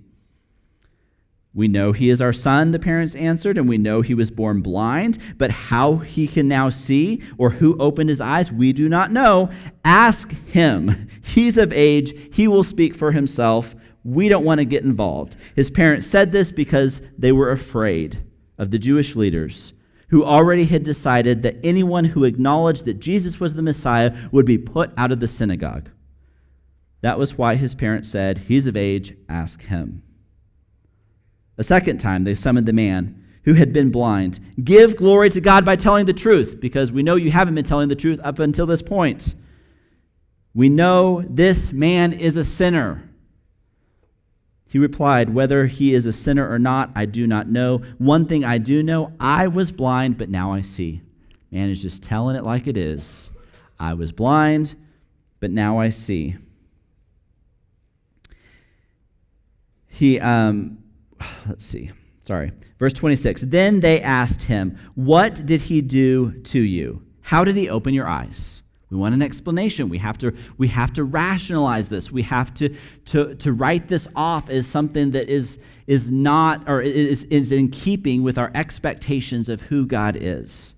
We 1.52 1.66
know 1.66 1.90
he 1.92 2.10
is 2.10 2.22
our 2.22 2.32
son, 2.32 2.70
the 2.70 2.78
parents 2.78 3.16
answered, 3.16 3.58
and 3.58 3.68
we 3.68 3.76
know 3.76 4.02
he 4.02 4.14
was 4.14 4.30
born 4.30 4.62
blind, 4.62 5.18
but 5.36 5.50
how 5.50 5.96
he 5.96 6.28
can 6.28 6.46
now 6.46 6.70
see 6.70 7.22
or 7.38 7.50
who 7.50 7.76
opened 7.78 8.08
his 8.08 8.20
eyes, 8.20 8.52
we 8.52 8.72
do 8.72 8.88
not 8.88 9.10
know. 9.10 9.50
Ask 9.84 10.30
him. 10.46 11.08
He's 11.22 11.58
of 11.58 11.72
age, 11.72 12.14
he 12.32 12.46
will 12.46 12.62
speak 12.62 12.94
for 12.94 13.10
himself. 13.10 13.74
We 14.04 14.28
don't 14.28 14.44
want 14.44 14.58
to 14.60 14.64
get 14.64 14.84
involved. 14.84 15.36
His 15.56 15.70
parents 15.70 16.06
said 16.06 16.30
this 16.30 16.52
because 16.52 17.02
they 17.18 17.32
were 17.32 17.50
afraid 17.50 18.22
of 18.56 18.70
the 18.70 18.78
Jewish 18.78 19.16
leaders 19.16 19.72
who 20.10 20.24
already 20.24 20.64
had 20.64 20.82
decided 20.82 21.42
that 21.42 21.56
anyone 21.62 22.04
who 22.04 22.24
acknowledged 22.24 22.84
that 22.84 23.00
Jesus 23.00 23.40
was 23.40 23.54
the 23.54 23.62
Messiah 23.62 24.14
would 24.32 24.44
be 24.44 24.58
put 24.58 24.90
out 24.96 25.12
of 25.12 25.20
the 25.20 25.28
synagogue. 25.28 25.88
That 27.00 27.18
was 27.18 27.38
why 27.38 27.54
his 27.54 27.74
parents 27.74 28.08
said, 28.08 28.38
He's 28.38 28.66
of 28.66 28.76
age, 28.76 29.16
ask 29.28 29.62
him. 29.62 30.02
A 31.56 31.64
second 31.64 31.98
time, 31.98 32.24
they 32.24 32.34
summoned 32.34 32.66
the 32.66 32.72
man 32.72 33.24
who 33.44 33.54
had 33.54 33.72
been 33.72 33.90
blind. 33.90 34.40
Give 34.62 34.96
glory 34.96 35.30
to 35.30 35.40
God 35.40 35.64
by 35.64 35.76
telling 35.76 36.06
the 36.06 36.12
truth, 36.12 36.58
because 36.60 36.92
we 36.92 37.02
know 37.02 37.16
you 37.16 37.30
haven't 37.30 37.54
been 37.54 37.64
telling 37.64 37.88
the 37.88 37.94
truth 37.94 38.20
up 38.22 38.38
until 38.38 38.66
this 38.66 38.82
point. 38.82 39.34
We 40.54 40.68
know 40.68 41.24
this 41.28 41.72
man 41.72 42.12
is 42.12 42.36
a 42.36 42.44
sinner. 42.44 43.09
He 44.70 44.78
replied, 44.78 45.34
Whether 45.34 45.66
he 45.66 45.94
is 45.94 46.06
a 46.06 46.12
sinner 46.12 46.48
or 46.48 46.58
not, 46.58 46.92
I 46.94 47.04
do 47.04 47.26
not 47.26 47.48
know. 47.48 47.82
One 47.98 48.24
thing 48.26 48.44
I 48.44 48.58
do 48.58 48.84
know 48.84 49.12
I 49.18 49.48
was 49.48 49.72
blind, 49.72 50.16
but 50.16 50.28
now 50.28 50.52
I 50.52 50.62
see. 50.62 51.02
Man 51.50 51.70
is 51.70 51.82
just 51.82 52.04
telling 52.04 52.36
it 52.36 52.44
like 52.44 52.68
it 52.68 52.76
is. 52.76 53.30
I 53.80 53.94
was 53.94 54.12
blind, 54.12 54.76
but 55.40 55.50
now 55.50 55.80
I 55.80 55.90
see. 55.90 56.36
He, 59.88 60.20
um, 60.20 60.78
let's 61.48 61.66
see. 61.66 61.90
Sorry. 62.22 62.52
Verse 62.78 62.92
26. 62.92 63.42
Then 63.48 63.80
they 63.80 64.00
asked 64.00 64.42
him, 64.42 64.78
What 64.94 65.44
did 65.44 65.62
he 65.62 65.80
do 65.80 66.30
to 66.44 66.60
you? 66.60 67.02
How 67.22 67.42
did 67.42 67.56
he 67.56 67.68
open 67.68 67.92
your 67.92 68.06
eyes? 68.06 68.62
We 68.90 68.96
want 68.96 69.14
an 69.14 69.22
explanation. 69.22 69.88
We 69.88 69.98
have 69.98 70.18
to, 70.18 70.34
we 70.58 70.66
have 70.68 70.92
to 70.94 71.04
rationalize 71.04 71.88
this. 71.88 72.10
We 72.10 72.22
have 72.22 72.52
to, 72.54 72.74
to, 73.06 73.36
to 73.36 73.52
write 73.52 73.86
this 73.86 74.08
off 74.16 74.50
as 74.50 74.66
something 74.66 75.12
that 75.12 75.28
is, 75.28 75.60
is 75.86 76.10
not 76.10 76.68
or 76.68 76.82
is, 76.82 77.22
is 77.24 77.52
in 77.52 77.70
keeping 77.70 78.24
with 78.24 78.36
our 78.36 78.50
expectations 78.54 79.48
of 79.48 79.60
who 79.60 79.86
God 79.86 80.16
is. 80.20 80.74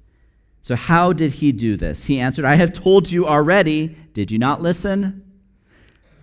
So, 0.61 0.77
how 0.77 1.13
did 1.13 1.33
he 1.33 1.53
do 1.53 1.77
this? 1.77 2.05
He 2.05 2.21
answered, 2.21 2.45
I 2.45 2.55
have 2.55 2.73
told 2.73 3.11
you 3.11 3.27
already. 3.27 3.97
Did 4.13 4.31
you 4.31 4.39
not 4.39 4.61
listen? 4.61 5.25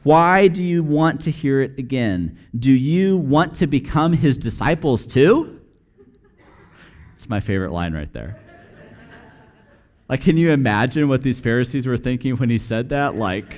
Why 0.03 0.47
do 0.47 0.63
you 0.63 0.83
want 0.83 1.21
to 1.21 1.31
hear 1.31 1.61
it 1.61 1.77
again? 1.77 2.37
Do 2.57 2.71
you 2.71 3.17
want 3.17 3.55
to 3.55 3.67
become 3.67 4.13
his 4.13 4.37
disciples 4.37 5.05
too? 5.05 5.59
It's 7.15 7.27
my 7.27 7.41
favorite 7.41 7.73
line 7.73 7.93
right 7.93 8.11
there. 8.13 8.39
Like, 10.09 10.23
can 10.23 10.37
you 10.37 10.49
imagine 10.51 11.07
what 11.07 11.21
these 11.21 11.39
Pharisees 11.39 11.85
were 11.85 11.97
thinking 11.97 12.35
when 12.37 12.49
he 12.49 12.57
said 12.57 12.89
that? 12.89 13.15
Like, 13.15 13.57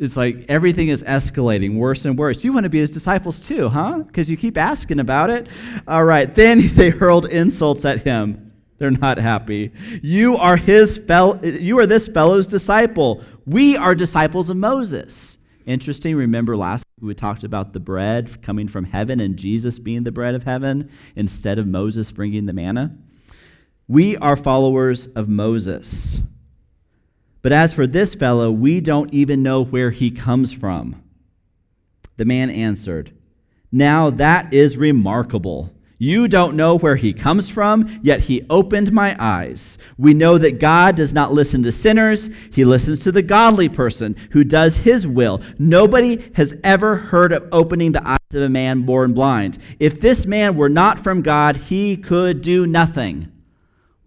it's 0.00 0.16
like 0.16 0.46
everything 0.48 0.88
is 0.88 1.04
escalating 1.04 1.76
worse 1.76 2.04
and 2.04 2.18
worse. 2.18 2.42
You 2.42 2.52
want 2.52 2.64
to 2.64 2.70
be 2.70 2.80
his 2.80 2.90
disciples 2.90 3.38
too, 3.38 3.68
huh? 3.68 3.98
Because 3.98 4.28
you 4.28 4.36
keep 4.36 4.58
asking 4.58 4.98
about 4.98 5.30
it. 5.30 5.46
All 5.86 6.04
right. 6.04 6.34
Then 6.44 6.74
they 6.74 6.90
hurled 6.90 7.26
insults 7.26 7.84
at 7.84 8.02
him. 8.02 8.52
They're 8.78 8.90
not 8.90 9.18
happy. 9.18 9.70
You 10.02 10.36
are 10.36 10.56
his 10.56 10.98
fellow, 10.98 11.40
you 11.42 11.78
are 11.78 11.86
this 11.86 12.08
fellow's 12.08 12.48
disciple. 12.48 13.22
We 13.46 13.76
are 13.76 13.94
disciples 13.94 14.50
of 14.50 14.56
Moses. 14.56 15.38
Interesting. 15.64 16.16
Remember 16.16 16.56
last 16.56 16.84
week 16.98 17.06
we 17.06 17.14
talked 17.14 17.44
about 17.44 17.72
the 17.72 17.80
bread 17.80 18.42
coming 18.42 18.66
from 18.66 18.84
heaven 18.84 19.20
and 19.20 19.36
Jesus 19.36 19.78
being 19.78 20.02
the 20.02 20.10
bread 20.10 20.34
of 20.34 20.42
heaven 20.42 20.90
instead 21.14 21.60
of 21.60 21.68
Moses 21.68 22.10
bringing 22.10 22.46
the 22.46 22.52
manna. 22.52 22.96
We 23.86 24.16
are 24.16 24.36
followers 24.36 25.06
of 25.08 25.28
Moses. 25.28 26.18
But 27.42 27.52
as 27.52 27.74
for 27.74 27.86
this 27.86 28.14
fellow, 28.14 28.50
we 28.50 28.80
don't 28.80 29.12
even 29.12 29.42
know 29.42 29.62
where 29.62 29.90
he 29.90 30.10
comes 30.10 30.52
from. 30.52 31.02
The 32.16 32.24
man 32.24 32.48
answered, 32.48 33.12
Now 33.70 34.08
that 34.08 34.54
is 34.54 34.78
remarkable. 34.78 35.70
You 35.98 36.26
don't 36.26 36.56
know 36.56 36.76
where 36.76 36.96
he 36.96 37.12
comes 37.12 37.48
from, 37.48 38.00
yet 38.02 38.20
he 38.20 38.46
opened 38.50 38.92
my 38.92 39.16
eyes. 39.18 39.78
We 39.96 40.12
know 40.12 40.38
that 40.38 40.58
God 40.58 40.96
does 40.96 41.12
not 41.12 41.32
listen 41.32 41.62
to 41.62 41.72
sinners, 41.72 42.30
he 42.50 42.64
listens 42.64 43.04
to 43.04 43.12
the 43.12 43.22
godly 43.22 43.68
person 43.68 44.16
who 44.30 44.42
does 44.42 44.78
his 44.78 45.06
will. 45.06 45.40
Nobody 45.58 46.30
has 46.34 46.54
ever 46.64 46.96
heard 46.96 47.32
of 47.32 47.46
opening 47.52 47.92
the 47.92 48.06
eyes 48.06 48.18
of 48.32 48.42
a 48.42 48.48
man 48.48 48.82
born 48.82 49.12
blind. 49.12 49.58
If 49.78 50.00
this 50.00 50.26
man 50.26 50.56
were 50.56 50.68
not 50.68 51.04
from 51.04 51.22
God, 51.22 51.56
he 51.56 51.96
could 51.96 52.42
do 52.42 52.66
nothing. 52.66 53.30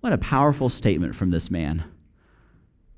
What 0.07 0.13
a 0.13 0.17
powerful 0.19 0.69
statement 0.69 1.17
from 1.17 1.31
this 1.31 1.51
man. 1.51 1.83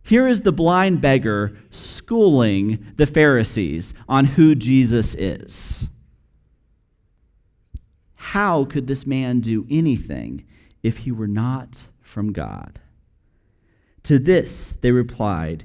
Here 0.03 0.27
is 0.27 0.41
the 0.41 0.51
blind 0.51 1.01
beggar 1.01 1.57
schooling 1.71 2.85
the 2.97 3.07
Pharisees 3.07 3.95
on 4.07 4.25
who 4.25 4.53
Jesus 4.53 5.15
is. 5.15 5.87
How 8.13 8.63
could 8.63 8.85
this 8.85 9.07
man 9.07 9.39
do 9.39 9.65
anything 9.71 10.45
if 10.83 10.97
he 10.97 11.11
were 11.11 11.27
not 11.27 11.81
from 11.99 12.31
God? 12.31 12.79
To 14.03 14.19
this 14.19 14.75
they 14.81 14.91
replied, 14.91 15.63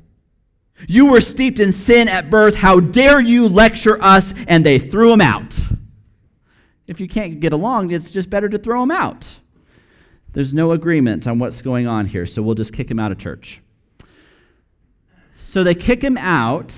You 0.88 1.10
were 1.10 1.20
steeped 1.20 1.60
in 1.60 1.72
sin 1.72 2.08
at 2.08 2.30
birth. 2.30 2.54
How 2.54 2.80
dare 2.80 3.20
you 3.20 3.50
lecture 3.50 4.02
us? 4.02 4.32
And 4.48 4.64
they 4.64 4.78
threw 4.78 5.12
him 5.12 5.20
out. 5.20 5.60
If 6.86 7.00
you 7.00 7.06
can't 7.06 7.38
get 7.38 7.52
along, 7.52 7.90
it's 7.90 8.10
just 8.10 8.30
better 8.30 8.48
to 8.48 8.56
throw 8.56 8.82
him 8.82 8.90
out. 8.90 9.36
There's 10.34 10.52
no 10.52 10.72
agreement 10.72 11.26
on 11.28 11.38
what's 11.38 11.62
going 11.62 11.86
on 11.86 12.06
here, 12.06 12.26
so 12.26 12.42
we'll 12.42 12.56
just 12.56 12.72
kick 12.72 12.90
him 12.90 12.98
out 12.98 13.12
of 13.12 13.18
church. 13.18 13.62
So 15.38 15.62
they 15.62 15.76
kick 15.76 16.02
him 16.02 16.18
out, 16.18 16.74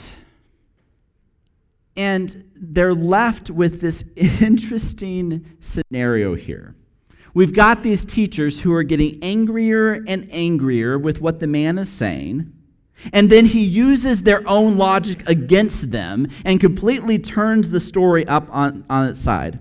and 1.97 2.45
they're 2.55 2.95
left 2.95 3.51
with 3.51 3.81
this 3.81 4.05
interesting 4.17 5.57
scenario 5.61 6.35
here. 6.35 6.75
We've 7.33 7.55
got 7.55 7.83
these 7.83 8.05
teachers 8.05 8.61
who 8.61 8.75
are 8.75 8.83
getting 8.83 9.19
angrier 9.23 10.05
and 10.07 10.29
angrier 10.31 10.99
with 10.99 11.23
what 11.23 11.41
the 11.41 11.47
man 11.47 11.79
is 11.79 11.89
saying. 11.89 12.53
And 13.13 13.31
then 13.31 13.45
he 13.47 13.63
uses 13.63 14.23
their 14.23 14.47
own 14.49 14.77
logic 14.77 15.27
against 15.27 15.91
them 15.91 16.29
and 16.45 16.61
completely 16.61 17.19
turns 17.19 17.71
the 17.71 17.81
story 17.81 18.27
up 18.27 18.49
on, 18.51 18.85
on 18.89 19.09
its 19.09 19.21
side. 19.21 19.61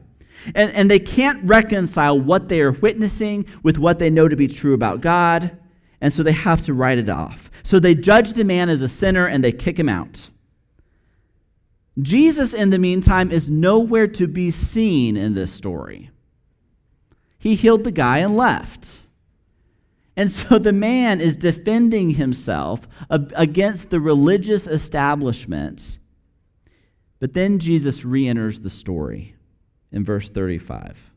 And, 0.53 0.71
and 0.73 0.91
they 0.91 0.99
can't 0.99 1.43
reconcile 1.43 2.19
what 2.19 2.49
they 2.49 2.61
are 2.61 2.71
witnessing 2.71 3.45
with 3.63 3.77
what 3.77 3.99
they 3.99 4.09
know 4.09 4.27
to 4.27 4.35
be 4.35 4.47
true 4.47 4.73
about 4.73 5.01
God. 5.01 5.57
And 6.01 6.13
so 6.13 6.23
they 6.23 6.33
have 6.33 6.63
to 6.65 6.73
write 6.73 6.97
it 6.97 7.09
off. 7.09 7.49
So 7.63 7.79
they 7.79 7.95
judge 7.95 8.33
the 8.33 8.43
man 8.43 8.69
as 8.69 8.81
a 8.81 8.89
sinner 8.89 9.25
and 9.25 9.43
they 9.43 9.51
kick 9.51 9.79
him 9.79 9.89
out. 9.89 10.29
Jesus, 12.01 12.53
in 12.53 12.69
the 12.69 12.77
meantime, 12.77 13.31
is 13.31 13.49
nowhere 13.49 14.07
to 14.07 14.27
be 14.27 14.51
seen 14.51 15.15
in 15.15 15.33
this 15.33 15.51
story. 15.51 16.11
He 17.39 17.55
healed 17.55 17.83
the 17.83 17.91
guy 17.91 18.19
and 18.19 18.35
left. 18.35 18.99
And 20.17 20.31
so 20.31 20.59
the 20.59 20.73
man 20.73 21.21
is 21.21 21.35
defending 21.35 22.11
himself 22.11 22.87
against 23.09 23.89
the 23.89 23.99
religious 23.99 24.67
establishment. 24.67 25.99
But 27.19 27.33
then 27.33 27.59
Jesus 27.59 28.05
re 28.05 28.27
enters 28.27 28.59
the 28.59 28.69
story 28.69 29.34
in 29.95 30.03
verse 30.03 30.29
35. 30.29 31.11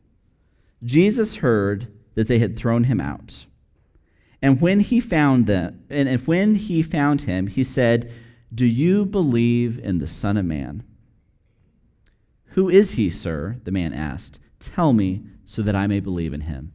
Jesus 0.83 1.35
heard 1.35 1.87
that 2.15 2.27
they 2.27 2.39
had 2.39 2.57
thrown 2.57 2.85
him 2.85 2.99
out. 2.99 3.45
And 4.41 4.61
when 4.61 4.79
he 4.79 5.01
found 5.01 5.45
them, 5.45 5.83
and 5.89 6.25
when 6.25 6.55
he 6.55 6.81
found 6.81 7.23
him, 7.23 7.47
he 7.47 7.63
said, 7.63 8.11
Do 8.55 8.65
you 8.65 9.05
believe 9.05 9.77
in 9.79 9.99
the 9.99 10.07
Son 10.07 10.37
of 10.37 10.45
Man? 10.45 10.83
Who 12.53 12.69
is 12.69 12.93
he, 12.93 13.09
sir? 13.09 13.57
The 13.65 13.71
man 13.71 13.93
asked. 13.93 14.39
Tell 14.59 14.93
me 14.93 15.23
so 15.43 15.61
that 15.61 15.75
I 15.75 15.85
may 15.87 15.99
believe 15.99 16.33
in 16.33 16.41
him. 16.41 16.71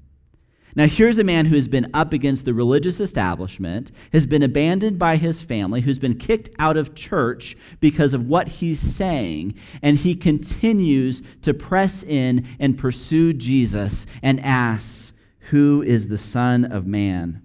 Now, 0.77 0.89
here's 0.89 1.21
a 1.21 1.25
man 1.25 1.47
who 1.47 1.55
has 1.55 1.69
been 1.69 1.89
up 1.95 2.13
against 2.13 2.45
the 2.45 2.53
religious 2.53 2.99
establishment, 2.99 3.93
has 4.13 4.27
been 4.27 4.43
abandoned 4.43 4.99
by 4.99 5.17
his 5.17 5.41
family, 5.41 5.81
who's 5.81 6.01
been 6.01 6.19
kicked 6.19 6.51
out 6.59 6.77
of 6.77 6.97
church 6.97 7.57
because 7.79 8.13
of 8.13 8.27
what 8.27 8.49
he's 8.49 8.81
saying, 8.81 9.55
and 9.83 9.97
he 9.97 10.17
continues 10.17 11.23
to 11.43 11.55
press 11.55 12.03
in 12.03 12.47
and 12.59 12.77
pursue 12.77 13.33
Jesus 13.33 14.05
and 14.21 14.41
asks, 14.41 15.13
Who 15.51 15.83
is 15.83 16.09
the 16.09 16.19
Son 16.19 16.65
of 16.65 16.87
Man? 16.87 17.41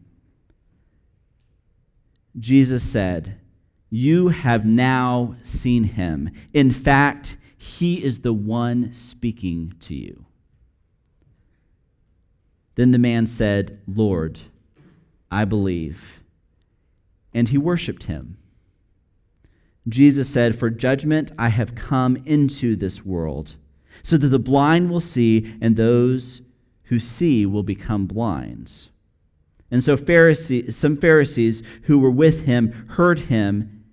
Jesus 2.39 2.81
said, 2.81 3.39
You 3.91 4.29
have 4.29 4.65
now 4.65 5.35
seen 5.43 5.83
him. 5.83 6.31
In 6.51 6.71
fact, 6.71 7.37
he 7.57 8.03
is 8.03 8.21
the 8.21 8.33
one 8.33 8.91
speaking 8.91 9.73
to 9.81 9.93
you. 9.93 10.25
Then 12.79 12.91
the 12.91 12.97
man 12.97 13.25
said, 13.25 13.81
Lord, 13.87 14.39
I 15.29 15.43
believe. 15.43 16.21
And 17.33 17.49
he 17.49 17.57
worshiped 17.57 18.05
him. 18.05 18.37
Jesus 19.89 20.29
said, 20.29 20.57
For 20.57 20.69
judgment 20.69 21.33
I 21.37 21.49
have 21.49 21.75
come 21.75 22.15
into 22.25 22.77
this 22.77 23.03
world, 23.03 23.55
so 24.01 24.15
that 24.15 24.29
the 24.29 24.39
blind 24.39 24.89
will 24.89 25.01
see, 25.01 25.57
and 25.59 25.75
those 25.75 26.41
who 26.83 26.99
see 26.99 27.45
will 27.45 27.63
become 27.63 28.05
blind. 28.05 28.87
And 29.69 29.83
so 29.83 29.97
Pharisees, 29.97 30.77
some 30.77 30.95
Pharisees 30.95 31.61
who 31.81 31.99
were 31.99 32.09
with 32.09 32.45
him 32.45 32.71
heard 32.91 33.19
him 33.19 33.83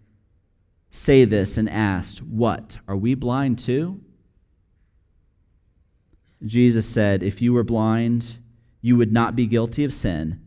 say 0.92 1.24
this 1.24 1.56
and 1.56 1.68
asked, 1.68 2.22
What? 2.22 2.78
Are 2.86 2.96
we 2.96 3.16
blind 3.16 3.58
too? 3.58 4.00
Jesus 6.44 6.86
said, 6.86 7.24
If 7.24 7.42
you 7.42 7.52
were 7.52 7.64
blind, 7.64 8.36
you 8.86 8.96
would 8.96 9.12
not 9.12 9.34
be 9.34 9.48
guilty 9.48 9.82
of 9.82 9.92
sin. 9.92 10.40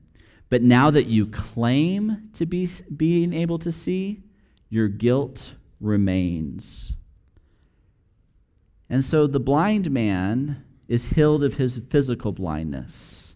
But 0.47 0.61
now 0.61 0.89
that 0.91 1.07
you 1.07 1.25
claim 1.25 2.29
to 2.35 2.45
be 2.45 2.69
being 2.95 3.33
able 3.33 3.59
to 3.59 3.69
see, 3.69 4.23
your 4.69 4.87
guilt 4.87 5.51
remains. 5.81 6.93
And 8.89 9.03
so 9.03 9.27
the 9.27 9.41
blind 9.41 9.91
man 9.91 10.63
is 10.87 11.03
healed 11.03 11.43
of 11.43 11.55
his 11.55 11.81
physical 11.89 12.31
blindness. 12.31 13.35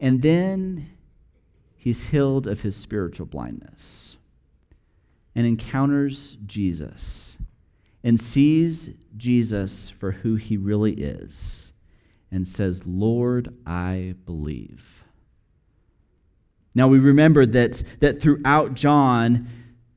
And 0.00 0.22
then 0.22 0.92
he's 1.76 2.04
healed 2.04 2.46
of 2.46 2.60
his 2.60 2.76
spiritual 2.76 3.26
blindness 3.26 4.16
and 5.34 5.46
encounters 5.46 6.38
Jesus 6.46 7.36
and 8.02 8.18
sees 8.18 8.88
Jesus 9.18 9.90
for 9.90 10.12
who 10.12 10.36
he 10.36 10.56
really 10.56 10.94
is 10.94 11.70
and 12.32 12.46
says, 12.46 12.82
Lord, 12.84 13.54
I 13.66 14.14
believe. 14.24 15.04
Now 16.74 16.88
we 16.88 16.98
remember 16.98 17.46
that, 17.46 17.82
that 18.00 18.20
throughout 18.20 18.74
John, 18.74 19.48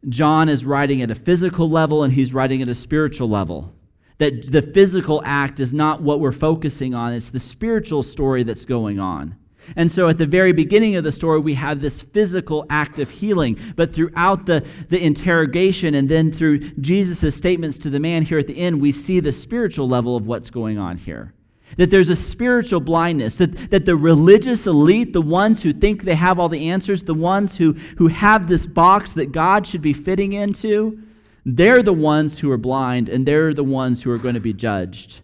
John 0.09 0.49
is 0.49 0.65
writing 0.65 1.01
at 1.01 1.11
a 1.11 1.15
physical 1.15 1.69
level 1.69 2.03
and 2.03 2.11
he's 2.11 2.33
writing 2.33 2.61
at 2.61 2.69
a 2.69 2.75
spiritual 2.75 3.29
level. 3.29 3.73
That 4.17 4.51
the 4.51 4.61
physical 4.61 5.21
act 5.25 5.59
is 5.59 5.73
not 5.73 6.01
what 6.01 6.19
we're 6.19 6.31
focusing 6.31 6.93
on, 6.93 7.13
it's 7.13 7.29
the 7.29 7.39
spiritual 7.39 8.03
story 8.03 8.43
that's 8.43 8.65
going 8.65 8.99
on. 8.99 9.35
And 9.75 9.89
so 9.89 10.09
at 10.09 10.17
the 10.17 10.25
very 10.25 10.51
beginning 10.51 10.97
of 10.97 11.03
the 11.03 11.11
story, 11.11 11.39
we 11.39 11.53
have 11.53 11.79
this 11.79 12.01
physical 12.01 12.65
act 12.69 12.99
of 12.99 13.09
healing. 13.09 13.57
But 13.75 13.93
throughout 13.93 14.45
the, 14.45 14.65
the 14.89 15.01
interrogation 15.01 15.95
and 15.95 16.09
then 16.09 16.31
through 16.31 16.59
Jesus' 16.81 17.33
statements 17.33 17.77
to 17.79 17.89
the 17.89 17.99
man 17.99 18.23
here 18.23 18.39
at 18.39 18.47
the 18.47 18.57
end, 18.57 18.81
we 18.81 18.91
see 18.91 19.19
the 19.19 19.31
spiritual 19.31 19.87
level 19.87 20.17
of 20.17 20.27
what's 20.27 20.49
going 20.49 20.77
on 20.77 20.97
here. 20.97 21.33
That 21.77 21.89
there's 21.89 22.09
a 22.09 22.15
spiritual 22.15 22.79
blindness, 22.79 23.37
that, 23.37 23.71
that 23.71 23.85
the 23.85 23.95
religious 23.95 24.67
elite, 24.67 25.13
the 25.13 25.21
ones 25.21 25.63
who 25.63 25.73
think 25.73 26.03
they 26.03 26.15
have 26.15 26.39
all 26.39 26.49
the 26.49 26.69
answers, 26.69 27.03
the 27.03 27.13
ones 27.13 27.57
who, 27.57 27.73
who 27.97 28.07
have 28.07 28.47
this 28.47 28.65
box 28.65 29.13
that 29.13 29.31
God 29.31 29.65
should 29.65 29.81
be 29.81 29.93
fitting 29.93 30.33
into, 30.33 31.01
they're 31.45 31.83
the 31.83 31.93
ones 31.93 32.39
who 32.39 32.51
are 32.51 32.57
blind 32.57 33.09
and 33.09 33.25
they're 33.25 33.53
the 33.53 33.63
ones 33.63 34.03
who 34.03 34.11
are 34.11 34.17
going 34.17 34.35
to 34.35 34.39
be 34.39 34.53
judged. 34.53 35.21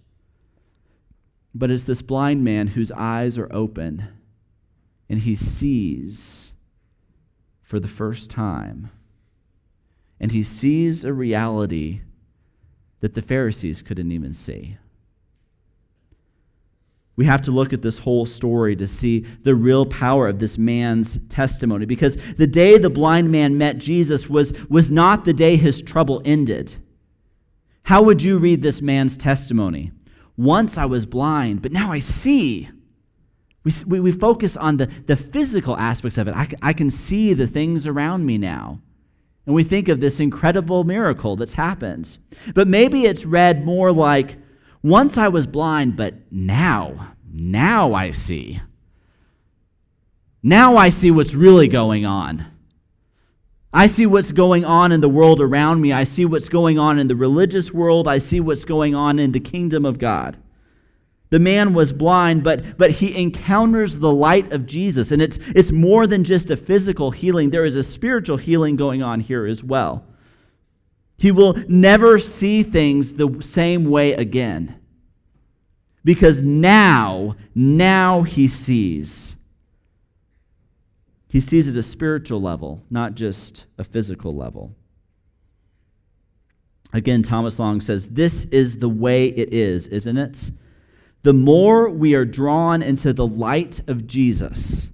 But 1.54 1.72
it's 1.72 1.86
this 1.86 2.02
blind 2.02 2.44
man 2.44 2.68
whose 2.68 2.92
eyes 2.92 3.38
are 3.38 3.52
open 3.52 4.08
and 5.10 5.20
he 5.20 5.36
sees 5.36 6.52
for 7.62 7.80
the 7.80 7.88
first 7.88 8.30
time. 8.30 8.92
And 10.20 10.32
he 10.32 10.44
sees 10.44 11.04
a 11.04 11.14
reality 11.14 12.02
that 13.00 13.16
the 13.16 13.22
Pharisees 13.22 13.82
couldn't 13.82 14.12
even 14.12 14.34
see. 14.34 14.78
We 17.20 17.26
have 17.26 17.42
to 17.42 17.52
look 17.52 17.74
at 17.74 17.82
this 17.82 17.98
whole 17.98 18.26
story 18.26 18.78
to 18.78 18.88
see 18.88 19.26
the 19.44 19.54
real 19.54 19.86
power 19.86 20.30
of 20.30 20.40
this 20.40 20.58
man's 20.58 21.20
testimony. 21.28 21.86
Because 21.86 22.18
the 22.38 22.48
day 22.48 22.78
the 22.78 22.90
blind 22.90 23.30
man 23.30 23.58
met 23.58 23.78
Jesus 23.78 24.30
was, 24.30 24.54
was 24.70 24.90
not 24.90 25.26
the 25.26 25.34
day 25.34 25.58
his 25.58 25.82
trouble 25.82 26.22
ended. 26.24 26.78
How 27.84 28.02
would 28.04 28.22
you 28.22 28.38
read 28.38 28.62
this 28.62 28.82
man's 28.82 29.18
testimony? 29.18 29.92
Once 30.38 30.78
I 30.78 30.86
was 30.86 31.06
blind, 31.06 31.62
but 31.62 31.74
now 31.74 31.92
I 31.92 32.00
see. 32.00 32.70
We, 33.66 33.74
we, 33.86 34.00
we 34.00 34.12
focus 34.14 34.56
on 34.56 34.78
the, 34.78 34.90
the 35.06 35.18
physical 35.18 35.76
aspects 35.76 36.18
of 36.18 36.30
it. 36.30 36.36
I, 36.38 36.48
I 36.62 36.72
can 36.72 36.90
see 36.90 37.34
the 37.34 37.48
things 37.48 37.86
around 37.86 38.26
me 38.26 38.38
now. 38.38 38.80
And 39.46 39.54
we 39.54 39.66
think 39.66 39.90
of 39.90 40.00
this 40.00 40.22
incredible 40.22 40.86
miracle 40.86 41.36
that's 41.36 41.52
happened. 41.52 42.18
But 42.56 42.70
maybe 42.70 43.08
it's 43.08 43.26
read 43.26 43.66
more 43.66 43.92
like, 43.92 44.38
once 44.82 45.18
I 45.18 45.28
was 45.28 45.48
blind, 45.48 45.96
but 45.96 46.16
now, 46.32 47.16
now 47.32 47.94
I 47.94 48.12
see. 48.12 48.62
Now 50.42 50.78
I 50.78 50.90
see 50.90 51.12
what's 51.12 51.36
really 51.36 51.68
going 51.68 52.06
on. 52.06 52.46
I 53.72 53.88
see 53.88 54.06
what's 54.06 54.32
going 54.32 54.66
on 54.66 54.92
in 54.92 55.02
the 55.02 55.10
world 55.10 55.42
around 55.42 55.82
me. 55.82 55.94
I 55.94 56.04
see 56.04 56.26
what's 56.26 56.50
going 56.50 56.80
on 56.80 56.98
in 56.98 57.08
the 57.08 57.16
religious 57.16 57.72
world. 57.72 58.08
I 58.08 58.18
see 58.18 58.40
what's 58.40 58.66
going 58.66 58.96
on 58.96 59.20
in 59.20 59.32
the 59.32 59.40
kingdom 59.40 59.86
of 59.86 60.00
God. 60.00 60.38
The 61.30 61.40
man 61.40 61.76
was 61.76 61.94
blind, 61.94 62.44
but, 62.44 62.78
but 62.78 62.90
he 62.90 63.16
encounters 63.16 64.00
the 64.00 64.12
light 64.12 64.52
of 64.52 64.66
Jesus. 64.66 65.12
And 65.12 65.22
it's, 65.22 65.38
it's 65.56 65.72
more 65.72 66.08
than 66.08 66.24
just 66.24 66.50
a 66.50 66.58
physical 66.58 67.12
healing, 67.12 67.52
there 67.52 67.66
is 67.66 67.76
a 67.76 67.84
spiritual 67.84 68.38
healing 68.38 68.76
going 68.76 69.04
on 69.04 69.20
here 69.20 69.46
as 69.46 69.64
well. 69.64 70.06
He 71.20 71.32
will 71.32 71.58
never 71.68 72.18
see 72.18 72.64
things 72.64 73.14
the 73.14 73.42
same 73.42 73.90
way 73.90 74.14
again. 74.14 74.80
Because 76.06 76.42
now, 76.42 77.36
now 77.54 78.22
he 78.22 78.48
sees. 78.48 79.36
He 81.28 81.42
sees 81.42 81.68
at 81.68 81.76
a 81.76 81.84
spiritual 81.84 82.42
level, 82.42 82.84
not 82.90 83.16
just 83.16 83.66
a 83.78 83.84
physical 83.84 84.34
level. 84.34 84.74
Again, 86.94 87.22
Thomas 87.22 87.60
Long 87.60 87.82
says, 87.82 88.08
This 88.08 88.46
is 88.46 88.78
the 88.78 88.90
way 88.90 89.28
it 89.28 89.54
is, 89.54 89.88
isn't 89.90 90.18
it? 90.18 90.50
The 91.24 91.34
more 91.34 91.90
we 91.90 92.16
are 92.16 92.24
drawn 92.24 92.82
into 92.82 93.12
the 93.12 93.28
light 93.28 93.82
of 93.90 94.08
Jesus, 94.08 94.88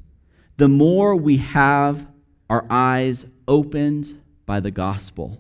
the 0.57 0.67
more 0.67 1.15
we 1.15 1.38
have 1.38 2.07
our 2.49 2.65
eyes 2.67 3.27
opened 3.47 4.19
by 4.47 4.59
the 4.59 4.71
gospel. 4.71 5.39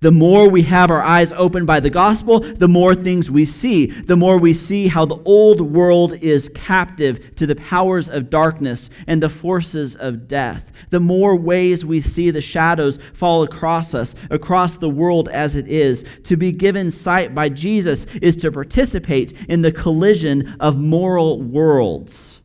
The 0.00 0.10
more 0.10 0.48
we 0.48 0.62
have 0.62 0.90
our 0.90 1.02
eyes 1.02 1.32
opened 1.32 1.66
by 1.66 1.80
the 1.80 1.90
gospel, 1.90 2.40
the 2.40 2.68
more 2.68 2.94
things 2.94 3.30
we 3.30 3.46
see. 3.46 3.86
The 3.86 4.16
more 4.16 4.38
we 4.38 4.52
see 4.52 4.88
how 4.88 5.06
the 5.06 5.22
old 5.24 5.60
world 5.60 6.12
is 6.22 6.50
captive 6.54 7.34
to 7.36 7.46
the 7.46 7.56
powers 7.56 8.10
of 8.10 8.28
darkness 8.28 8.90
and 9.06 9.22
the 9.22 9.30
forces 9.30 9.96
of 9.96 10.28
death. 10.28 10.70
The 10.90 11.00
more 11.00 11.34
ways 11.34 11.84
we 11.84 12.00
see 12.00 12.30
the 12.30 12.42
shadows 12.42 12.98
fall 13.14 13.42
across 13.42 13.94
us, 13.94 14.14
across 14.30 14.76
the 14.76 14.90
world 14.90 15.30
as 15.30 15.56
it 15.56 15.66
is. 15.66 16.04
To 16.24 16.36
be 16.36 16.52
given 16.52 16.90
sight 16.90 17.34
by 17.34 17.48
Jesus 17.48 18.04
is 18.20 18.36
to 18.36 18.52
participate 18.52 19.32
in 19.48 19.62
the 19.62 19.72
collision 19.72 20.56
of 20.60 20.76
moral 20.76 21.40
worlds 21.40 22.40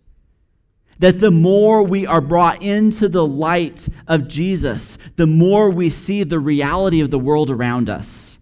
that 1.02 1.18
the 1.18 1.32
more 1.32 1.82
we 1.82 2.06
are 2.06 2.22
brought 2.22 2.62
into 2.62 3.10
the 3.10 3.26
light 3.26 3.88
of 4.08 4.28
Jesus, 4.28 5.00
the 5.16 5.26
more 5.26 5.72
we 5.72 5.90
see 5.90 6.24
the 6.24 6.40
reality 6.40 7.02
of 7.02 7.10
the 7.10 7.18
world 7.18 7.50
around 7.50 7.90
us. 7.90 8.38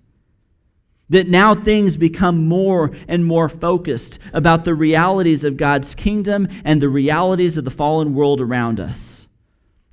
That 1.07 1.29
now 1.29 1.55
things 1.55 1.95
become 1.95 2.47
more 2.47 2.91
and 3.07 3.25
more 3.25 3.47
focused 3.47 4.19
about 4.33 4.65
the 4.65 4.75
realities 4.75 5.45
of 5.45 5.55
God's 5.55 5.95
kingdom 5.95 6.49
and 6.65 6.81
the 6.81 6.89
realities 6.89 7.57
of 7.57 7.63
the 7.63 7.71
fallen 7.71 8.13
world 8.13 8.41
around 8.41 8.81
us. 8.81 9.25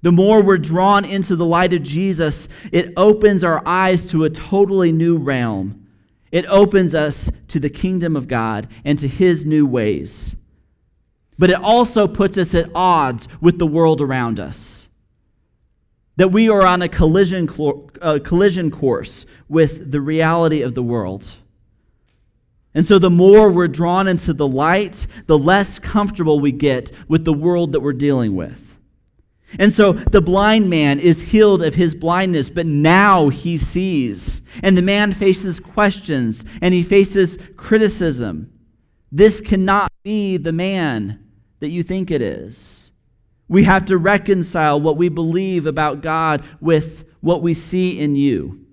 The 0.02 0.10
more 0.10 0.42
we're 0.42 0.58
drawn 0.58 1.04
into 1.04 1.36
the 1.36 1.46
light 1.46 1.72
of 1.72 1.84
Jesus, 1.84 2.48
it 2.72 2.92
opens 2.96 3.44
our 3.44 3.62
eyes 3.64 4.04
to 4.06 4.24
a 4.24 4.30
totally 4.30 4.90
new 4.90 5.16
realm. 5.18 5.86
It 6.32 6.44
opens 6.46 6.96
us 6.96 7.30
to 7.46 7.60
the 7.60 7.70
kingdom 7.70 8.16
of 8.16 8.26
God 8.26 8.66
and 8.84 8.98
to 8.98 9.06
his 9.06 9.46
new 9.46 9.66
ways 9.66 10.34
but 11.38 11.50
it 11.50 11.56
also 11.56 12.06
puts 12.06 12.38
us 12.38 12.54
at 12.54 12.70
odds 12.74 13.28
with 13.40 13.58
the 13.58 13.66
world 13.66 14.00
around 14.00 14.40
us. 14.40 14.88
That 16.16 16.32
we 16.32 16.48
are 16.48 16.64
on 16.64 16.80
a 16.80 16.88
collision, 16.88 17.48
uh, 18.00 18.18
collision 18.24 18.70
course 18.70 19.26
with 19.48 19.90
the 19.90 20.00
reality 20.00 20.62
of 20.62 20.74
the 20.74 20.82
world. 20.82 21.36
And 22.74 22.86
so, 22.86 22.98
the 22.98 23.10
more 23.10 23.50
we're 23.50 23.68
drawn 23.68 24.08
into 24.08 24.32
the 24.32 24.46
light, 24.46 25.06
the 25.26 25.38
less 25.38 25.78
comfortable 25.78 26.40
we 26.40 26.52
get 26.52 26.92
with 27.08 27.24
the 27.24 27.32
world 27.32 27.72
that 27.72 27.80
we're 27.80 27.94
dealing 27.94 28.36
with. 28.36 28.78
And 29.58 29.72
so, 29.72 29.92
the 29.92 30.20
blind 30.20 30.68
man 30.68 30.98
is 31.00 31.20
healed 31.20 31.62
of 31.62 31.74
his 31.74 31.94
blindness, 31.94 32.50
but 32.50 32.66
now 32.66 33.28
he 33.28 33.56
sees. 33.56 34.42
And 34.62 34.76
the 34.76 34.82
man 34.82 35.12
faces 35.12 35.60
questions 35.60 36.44
and 36.60 36.74
he 36.74 36.82
faces 36.82 37.38
criticism. 37.56 38.52
This 39.12 39.40
cannot 39.40 39.90
be 40.02 40.36
the 40.36 40.52
man 40.52 41.25
that 41.60 41.68
you 41.68 41.82
think 41.82 42.10
it 42.10 42.22
is. 42.22 42.90
We 43.48 43.64
have 43.64 43.84
to 43.86 43.98
reconcile 43.98 44.80
what 44.80 44.96
we 44.96 45.08
believe 45.08 45.66
about 45.66 46.02
God 46.02 46.44
with 46.60 47.04
what 47.20 47.42
we 47.42 47.54
see 47.54 47.98
in 47.98 48.16
you. 48.16 48.66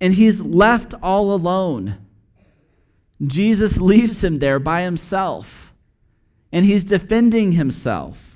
And 0.00 0.14
he's 0.14 0.40
left 0.40 0.94
all 1.02 1.32
alone. 1.32 1.98
Jesus 3.24 3.78
leaves 3.78 4.24
him 4.24 4.38
there 4.40 4.58
by 4.58 4.82
himself, 4.82 5.72
and 6.50 6.64
he's 6.64 6.84
defending 6.84 7.52
himself. 7.52 8.28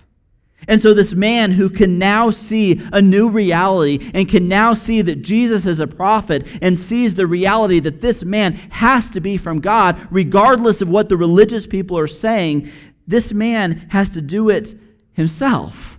And 0.68 0.81
so, 0.81 0.94
this 0.94 1.14
man 1.14 1.52
who 1.52 1.68
can 1.68 1.98
now 1.98 2.31
see 2.31 2.81
a 2.92 3.00
new 3.00 3.29
reality 3.29 4.11
and 4.14 4.29
can 4.29 4.48
now 4.48 4.72
see 4.72 5.02
that 5.02 5.22
Jesus 5.22 5.66
is 5.66 5.81
a 5.81 5.87
prophet 5.87 6.46
and 6.62 6.79
sees 6.79 7.14
the 7.14 7.26
reality 7.26 7.79
that 7.81 8.00
this 8.00 8.24
man 8.24 8.55
has 8.70 9.11
to 9.11 9.20
be 9.20 9.37
from 9.37 9.61
God, 9.61 10.09
regardless 10.11 10.81
of 10.81 10.88
what 10.88 11.09
the 11.09 11.16
religious 11.16 11.66
people 11.66 11.98
are 11.98 12.07
saying, 12.07 12.70
this 13.06 13.32
man 13.32 13.86
has 13.90 14.10
to 14.10 14.20
do 14.20 14.48
it 14.48 14.74
himself. 15.12 15.98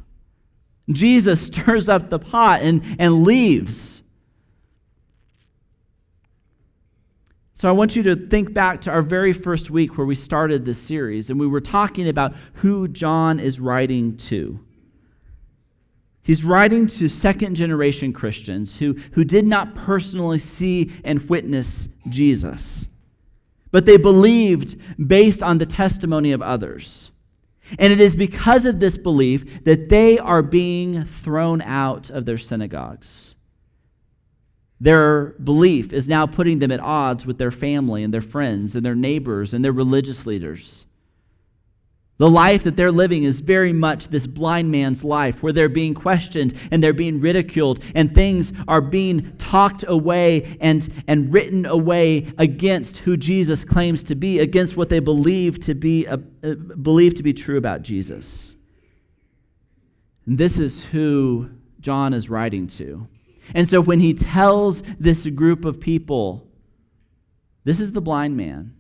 Jesus 0.90 1.42
stirs 1.48 1.90
up 1.90 2.10
the 2.10 2.20
pot 2.20 2.62
and, 2.62 2.84
and 3.00 3.24
leaves. 3.24 4.02
So 7.58 7.68
I 7.68 7.72
want 7.72 7.96
you 7.96 8.04
to 8.04 8.16
think 8.16 8.54
back 8.54 8.82
to 8.82 8.92
our 8.92 9.02
very 9.02 9.34
first 9.34 9.72
week 9.72 9.98
where 9.98 10.06
we 10.06 10.14
started 10.14 10.64
this 10.64 10.78
series, 10.78 11.32
and 11.32 11.40
we 11.40 11.48
were 11.48 11.60
talking 11.60 12.08
about 12.08 12.36
who 12.54 12.88
John 12.88 13.40
is 13.40 13.60
writing 13.60 14.16
to. 14.18 14.60
He's 16.22 16.44
writing 16.44 16.86
to 16.86 17.08
second 17.08 17.56
generation 17.56 18.14
Christians 18.14 18.78
who, 18.78 18.94
who 19.14 19.24
did 19.24 19.48
not 19.48 19.74
personally 19.74 20.38
see 20.38 20.92
and 21.04 21.28
witness 21.30 21.88
Jesus, 22.10 22.88
but 23.72 23.86
they 23.86 23.98
believed 23.98 24.78
based 25.08 25.44
on 25.44 25.58
the 25.58 25.66
testimony 25.66 26.32
of 26.32 26.42
others. 26.42 27.12
And 27.78 27.92
it 27.92 28.00
is 28.00 28.16
because 28.16 28.66
of 28.66 28.80
this 28.80 28.98
belief 28.98 29.64
that 29.66 29.90
they 29.90 30.18
are 30.18 30.42
being 30.42 31.06
thrown 31.06 31.62
out 31.62 32.10
of 32.10 32.26
their 32.26 32.38
synagogues. 32.38 33.36
Their 34.80 35.36
belief 35.44 35.92
is 35.92 36.08
now 36.08 36.28
putting 36.28 36.60
them 36.60 36.72
at 36.72 36.80
odds 36.80 37.26
with 37.26 37.40
their 37.40 37.52
family 37.52 38.04
and 38.04 38.14
their 38.14 38.22
friends 38.22 38.76
and 38.76 38.86
their 38.86 38.96
neighbors 38.96 39.54
and 39.54 39.66
their 39.66 39.72
religious 39.72 40.26
leaders. 40.26 40.86
The 42.20 42.30
life 42.30 42.64
that 42.64 42.76
they're 42.76 42.92
living 42.92 43.24
is 43.24 43.42
very 43.42 43.72
much 43.72 44.08
this 44.08 44.26
blind 44.26 44.72
man's 44.72 45.04
life, 45.04 45.44
where 45.44 45.54
they're 45.54 45.70
being 45.70 45.94
questioned 45.94 46.56
and 46.72 46.82
they're 46.82 46.92
being 46.92 47.22
ridiculed, 47.22 47.84
and 47.94 48.14
things 48.14 48.52
are 48.68 48.82
being 48.82 49.38
talked 49.38 49.86
away 49.88 50.58
and, 50.60 50.88
and 51.08 51.32
written 51.32 51.68
away 51.68 52.34
against 52.40 52.98
who 53.00 53.18
Jesus 53.18 53.64
claims 53.64 54.02
to 54.04 54.16
be, 54.16 54.40
against 54.40 54.76
what 54.76 54.90
they 54.90 55.00
believe 55.00 55.60
to 55.62 55.76
be, 55.76 56.08
uh, 56.08 56.18
uh, 56.44 56.56
believe 56.56 57.14
to 57.16 57.24
be 57.24 57.34
true 57.34 57.58
about 57.58 57.84
Jesus. 57.84 58.56
And 60.26 60.40
this 60.40 60.60
is 60.60 60.86
who 60.86 61.52
John 61.80 62.16
is 62.16 62.30
writing 62.30 62.66
to. 62.68 63.08
And 63.54 63.70
so 63.70 63.80
when 63.80 64.00
he 64.00 64.14
tells 64.14 64.82
this 65.00 65.28
group 65.28 65.66
of 65.66 65.80
people, 65.80 66.48
this 67.64 67.80
is 67.80 67.92
the 67.92 68.02
blind 68.02 68.36
man. 68.36 68.77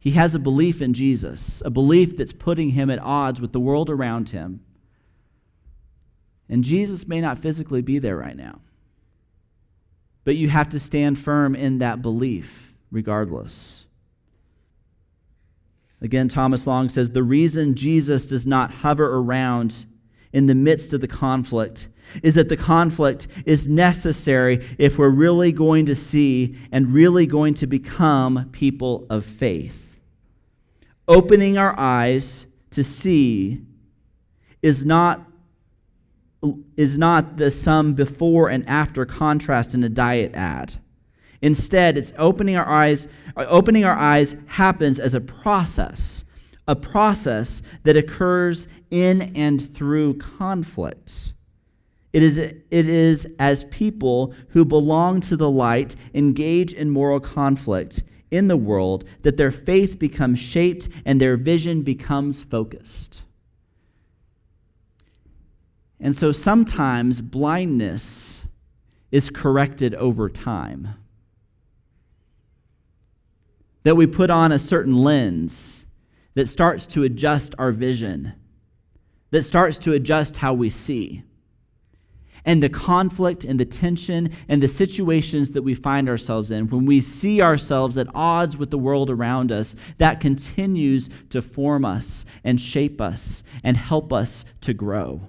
He 0.00 0.12
has 0.12 0.34
a 0.34 0.38
belief 0.38 0.80
in 0.80 0.94
Jesus, 0.94 1.62
a 1.64 1.70
belief 1.70 2.16
that's 2.16 2.32
putting 2.32 2.70
him 2.70 2.90
at 2.90 2.98
odds 2.98 3.40
with 3.40 3.52
the 3.52 3.60
world 3.60 3.90
around 3.90 4.30
him. 4.30 4.60
And 6.48 6.64
Jesus 6.64 7.06
may 7.06 7.20
not 7.20 7.38
physically 7.38 7.82
be 7.82 7.98
there 7.98 8.16
right 8.16 8.36
now. 8.36 8.60
But 10.24 10.36
you 10.36 10.48
have 10.48 10.70
to 10.70 10.80
stand 10.80 11.18
firm 11.18 11.54
in 11.54 11.78
that 11.78 12.02
belief 12.02 12.72
regardless. 12.90 13.84
Again, 16.00 16.28
Thomas 16.28 16.66
Long 16.66 16.88
says 16.88 17.10
the 17.10 17.22
reason 17.22 17.74
Jesus 17.74 18.24
does 18.24 18.46
not 18.46 18.70
hover 18.70 19.18
around 19.18 19.84
in 20.32 20.46
the 20.46 20.54
midst 20.54 20.94
of 20.94 21.02
the 21.02 21.08
conflict 21.08 21.88
is 22.22 22.34
that 22.34 22.48
the 22.48 22.56
conflict 22.56 23.28
is 23.44 23.68
necessary 23.68 24.66
if 24.78 24.98
we're 24.98 25.10
really 25.10 25.52
going 25.52 25.86
to 25.86 25.94
see 25.94 26.56
and 26.72 26.94
really 26.94 27.26
going 27.26 27.54
to 27.54 27.66
become 27.66 28.48
people 28.50 29.06
of 29.10 29.24
faith. 29.24 29.89
Opening 31.10 31.58
our 31.58 31.76
eyes 31.76 32.46
to 32.70 32.84
see 32.84 33.60
is 34.62 34.84
not, 34.84 35.26
is 36.76 36.96
not 36.96 37.36
the 37.36 37.50
some 37.50 37.94
before 37.94 38.48
and 38.48 38.64
after 38.68 39.04
contrast 39.04 39.74
in 39.74 39.82
a 39.82 39.88
diet 39.88 40.32
ad. 40.34 40.76
Instead, 41.42 41.98
it's 41.98 42.12
opening 42.16 42.54
our 42.54 42.68
eyes, 42.68 43.08
opening 43.36 43.84
our 43.84 43.98
eyes 43.98 44.36
happens 44.46 45.00
as 45.00 45.14
a 45.14 45.20
process, 45.20 46.22
a 46.68 46.76
process 46.76 47.60
that 47.82 47.96
occurs 47.96 48.68
in 48.92 49.34
and 49.34 49.74
through 49.74 50.16
conflict. 50.18 51.32
It 52.12 52.22
is, 52.22 52.38
it 52.38 52.62
is 52.70 53.26
as 53.40 53.64
people 53.64 54.32
who 54.50 54.64
belong 54.64 55.20
to 55.22 55.36
the 55.36 55.50
light 55.50 55.96
engage 56.14 56.72
in 56.72 56.88
moral 56.88 57.18
conflict 57.18 58.04
in 58.30 58.48
the 58.48 58.56
world 58.56 59.04
that 59.22 59.36
their 59.36 59.50
faith 59.50 59.98
becomes 59.98 60.38
shaped 60.38 60.88
and 61.04 61.20
their 61.20 61.36
vision 61.36 61.82
becomes 61.82 62.42
focused. 62.42 63.22
And 65.98 66.16
so 66.16 66.32
sometimes 66.32 67.20
blindness 67.20 68.42
is 69.10 69.28
corrected 69.28 69.94
over 69.96 70.28
time. 70.28 70.94
That 73.82 73.96
we 73.96 74.06
put 74.06 74.30
on 74.30 74.52
a 74.52 74.58
certain 74.58 74.96
lens 74.96 75.84
that 76.34 76.48
starts 76.48 76.86
to 76.86 77.02
adjust 77.02 77.54
our 77.58 77.72
vision, 77.72 78.34
that 79.30 79.42
starts 79.42 79.78
to 79.78 79.92
adjust 79.92 80.36
how 80.36 80.54
we 80.54 80.70
see 80.70 81.24
and 82.44 82.62
the 82.62 82.68
conflict 82.68 83.44
and 83.44 83.58
the 83.58 83.64
tension 83.64 84.30
and 84.48 84.62
the 84.62 84.68
situations 84.68 85.50
that 85.50 85.62
we 85.62 85.74
find 85.74 86.08
ourselves 86.08 86.50
in, 86.50 86.68
when 86.68 86.86
we 86.86 87.00
see 87.00 87.42
ourselves 87.42 87.98
at 87.98 88.08
odds 88.14 88.56
with 88.56 88.70
the 88.70 88.78
world 88.78 89.10
around 89.10 89.52
us, 89.52 89.76
that 89.98 90.20
continues 90.20 91.08
to 91.30 91.42
form 91.42 91.84
us 91.84 92.24
and 92.44 92.60
shape 92.60 93.00
us 93.00 93.42
and 93.62 93.76
help 93.76 94.12
us 94.12 94.44
to 94.62 94.74
grow. 94.74 95.20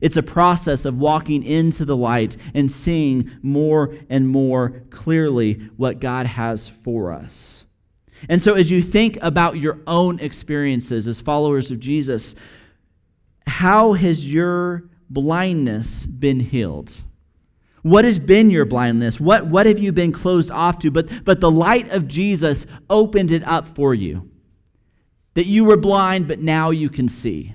It's 0.00 0.16
a 0.16 0.22
process 0.22 0.84
of 0.84 0.98
walking 0.98 1.42
into 1.42 1.84
the 1.84 1.96
light 1.96 2.36
and 2.54 2.70
seeing 2.70 3.30
more 3.42 3.94
and 4.10 4.28
more 4.28 4.82
clearly 4.90 5.54
what 5.76 6.00
God 6.00 6.26
has 6.26 6.68
for 6.68 7.12
us. 7.12 7.64
And 8.28 8.40
so, 8.40 8.54
as 8.54 8.70
you 8.70 8.82
think 8.82 9.18
about 9.20 9.58
your 9.58 9.78
own 9.86 10.20
experiences 10.20 11.06
as 11.06 11.20
followers 11.20 11.70
of 11.70 11.78
Jesus, 11.78 12.34
how 13.46 13.92
has 13.92 14.26
your 14.26 14.84
blindness 15.08 16.06
been 16.06 16.40
healed? 16.40 16.92
What 17.82 18.04
has 18.04 18.18
been 18.18 18.50
your 18.50 18.64
blindness? 18.64 19.20
What, 19.20 19.46
what 19.46 19.66
have 19.66 19.78
you 19.78 19.92
been 19.92 20.12
closed 20.12 20.50
off 20.50 20.80
to? 20.80 20.90
But, 20.90 21.24
but 21.24 21.38
the 21.38 21.50
light 21.50 21.88
of 21.90 22.08
Jesus 22.08 22.66
opened 22.90 23.30
it 23.30 23.46
up 23.46 23.76
for 23.76 23.94
you. 23.94 24.28
That 25.34 25.46
you 25.46 25.64
were 25.64 25.76
blind, 25.76 26.26
but 26.26 26.40
now 26.40 26.70
you 26.70 26.88
can 26.90 27.08
see. 27.08 27.54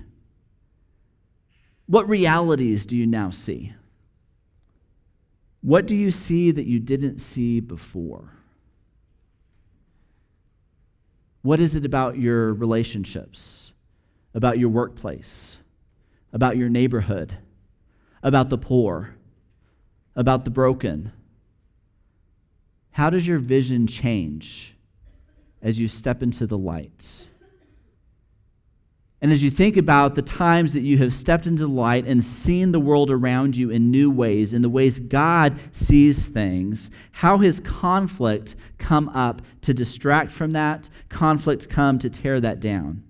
What 1.86 2.08
realities 2.08 2.86
do 2.86 2.96
you 2.96 3.06
now 3.06 3.28
see? 3.28 3.74
What 5.60 5.86
do 5.86 5.94
you 5.94 6.10
see 6.10 6.50
that 6.50 6.64
you 6.64 6.78
didn't 6.78 7.18
see 7.18 7.60
before? 7.60 8.32
What 11.42 11.60
is 11.60 11.74
it 11.74 11.84
about 11.84 12.16
your 12.16 12.54
relationships, 12.54 13.72
about 14.32 14.58
your 14.58 14.70
workplace, 14.70 15.58
about 16.32 16.56
your 16.56 16.68
neighborhood, 16.68 17.36
about 18.22 18.50
the 18.50 18.58
poor, 18.58 19.14
about 20.14 20.44
the 20.44 20.50
broken? 20.50 21.12
How 22.92 23.10
does 23.10 23.26
your 23.26 23.38
vision 23.38 23.86
change 23.86 24.74
as 25.62 25.80
you 25.80 25.88
step 25.88 26.22
into 26.22 26.46
the 26.46 26.58
light? 26.58 27.24
And 29.22 29.32
as 29.32 29.40
you 29.40 29.52
think 29.52 29.76
about 29.76 30.16
the 30.16 30.22
times 30.22 30.72
that 30.72 30.80
you 30.80 30.98
have 30.98 31.14
stepped 31.14 31.46
into 31.46 31.62
the 31.62 31.72
light 31.72 32.06
and 32.06 32.24
seen 32.24 32.72
the 32.72 32.80
world 32.80 33.08
around 33.08 33.56
you 33.56 33.70
in 33.70 33.92
new 33.92 34.10
ways, 34.10 34.52
in 34.52 34.62
the 34.62 34.68
ways 34.68 34.98
God 34.98 35.60
sees 35.70 36.26
things, 36.26 36.90
how 37.12 37.38
has 37.38 37.60
conflict 37.60 38.56
come 38.78 39.08
up 39.10 39.40
to 39.60 39.72
distract 39.72 40.32
from 40.32 40.50
that? 40.50 40.90
Conflict 41.08 41.68
come 41.70 42.00
to 42.00 42.10
tear 42.10 42.40
that 42.40 42.58
down? 42.58 43.04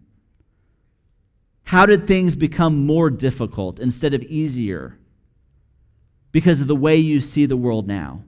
How 1.64 1.86
did 1.86 2.06
things 2.06 2.36
become 2.36 2.84
more 2.84 3.08
difficult 3.08 3.80
instead 3.80 4.12
of 4.12 4.22
easier? 4.24 4.98
Because 6.32 6.60
of 6.60 6.66
the 6.66 6.76
way 6.76 6.96
you 6.96 7.20
see 7.20 7.46
the 7.46 7.56
world 7.56 7.86
now. 7.86 8.22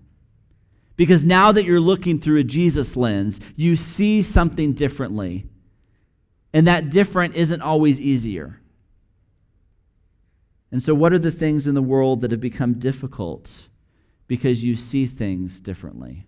Because 0.97 1.25
now 1.25 1.51
that 1.53 1.65
you're 1.65 1.81
looking 1.81 2.21
through 2.21 2.39
a 2.39 2.45
Jesus 2.45 2.97
lens, 2.97 3.41
you 3.57 3.75
see 3.75 4.23
something 4.23 4.75
differently. 4.75 5.47
And 6.53 6.67
that 6.67 6.91
different 6.91 7.35
isn't 7.35 7.63
always 7.63 8.01
easier. 8.01 8.61
And 10.71 10.83
so, 10.83 10.95
what 10.95 11.13
are 11.13 11.19
the 11.19 11.31
things 11.31 11.67
in 11.67 11.75
the 11.75 11.83
world 11.83 12.21
that 12.21 12.31
have 12.31 12.41
become 12.41 12.75
difficult 12.75 13.69
because 14.27 14.63
you 14.63 14.77
see 14.77 15.07
things 15.07 15.61
differently? 15.61 16.27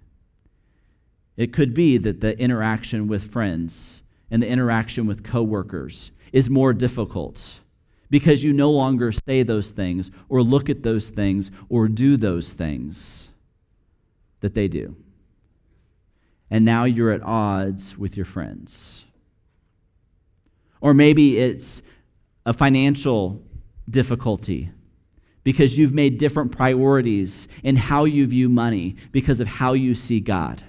It 1.36 1.52
could 1.52 1.74
be 1.74 1.98
that 1.98 2.20
the 2.20 2.38
interaction 2.38 3.08
with 3.08 3.30
friends 3.30 4.02
and 4.30 4.42
the 4.42 4.48
interaction 4.48 5.06
with 5.06 5.22
coworkers 5.22 6.10
is 6.32 6.50
more 6.50 6.72
difficult 6.72 7.60
because 8.10 8.42
you 8.42 8.52
no 8.52 8.70
longer 8.70 9.12
say 9.12 9.42
those 9.42 9.70
things 9.70 10.10
or 10.28 10.42
look 10.42 10.68
at 10.68 10.82
those 10.82 11.08
things 11.08 11.50
or 11.68 11.88
do 11.88 12.16
those 12.16 12.52
things 12.52 13.28
that 14.40 14.54
they 14.54 14.68
do. 14.68 14.96
And 16.50 16.64
now 16.64 16.84
you're 16.84 17.10
at 17.10 17.22
odds 17.22 17.98
with 17.98 18.16
your 18.16 18.26
friends. 18.26 19.04
Or 20.80 20.94
maybe 20.94 21.38
it's 21.38 21.82
a 22.44 22.52
financial 22.52 23.42
difficulty 23.90 24.70
because 25.42 25.76
you've 25.76 25.94
made 25.94 26.18
different 26.18 26.52
priorities 26.52 27.48
in 27.62 27.76
how 27.76 28.04
you 28.04 28.26
view 28.26 28.48
money 28.48 28.96
because 29.12 29.40
of 29.40 29.48
how 29.48 29.72
you 29.72 29.94
see 29.94 30.20
God. 30.20 30.62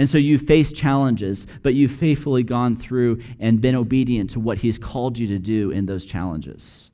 And 0.00 0.08
so 0.08 0.16
you've 0.16 0.46
faced 0.46 0.74
challenges, 0.74 1.46
but 1.62 1.74
you've 1.74 1.92
faithfully 1.92 2.42
gone 2.42 2.74
through 2.74 3.20
and 3.38 3.60
been 3.60 3.74
obedient 3.74 4.30
to 4.30 4.40
what 4.40 4.56
He's 4.56 4.78
called 4.78 5.18
you 5.18 5.26
to 5.26 5.38
do 5.38 5.70
in 5.72 5.84
those 5.84 6.06
challenges. 6.06 6.88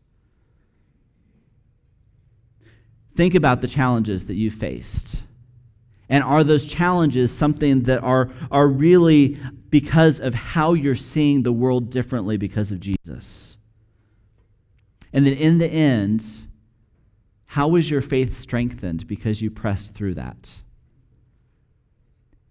Think 3.15 3.37
about 3.37 3.61
the 3.61 3.69
challenges 3.69 4.25
that 4.25 4.35
you 4.35 4.51
faced. 4.51 5.23
And 6.09 6.25
are 6.25 6.43
those 6.43 6.67
challenges 6.67 7.31
something 7.31 7.85
that 7.85 8.03
are, 8.03 8.29
are 8.51 8.67
really 8.67 9.39
because 9.71 10.19
of 10.19 10.35
how 10.35 10.73
you're 10.73 10.97
seeing 10.97 11.45
the 11.45 11.53
world 11.53 11.91
differently 11.91 12.37
because 12.37 12.73
of 12.73 12.81
Jesus? 12.81 13.57
And 15.13 15.25
then 15.25 15.35
in 15.35 15.59
the 15.59 15.69
end, 15.69 16.25
how 17.45 17.69
was 17.69 17.89
your 17.89 18.03
faith 18.03 18.37
strengthened 18.37 19.07
because 19.07 19.41
you 19.41 19.49
pressed 19.49 19.95
through 19.95 20.15
that? 20.15 20.51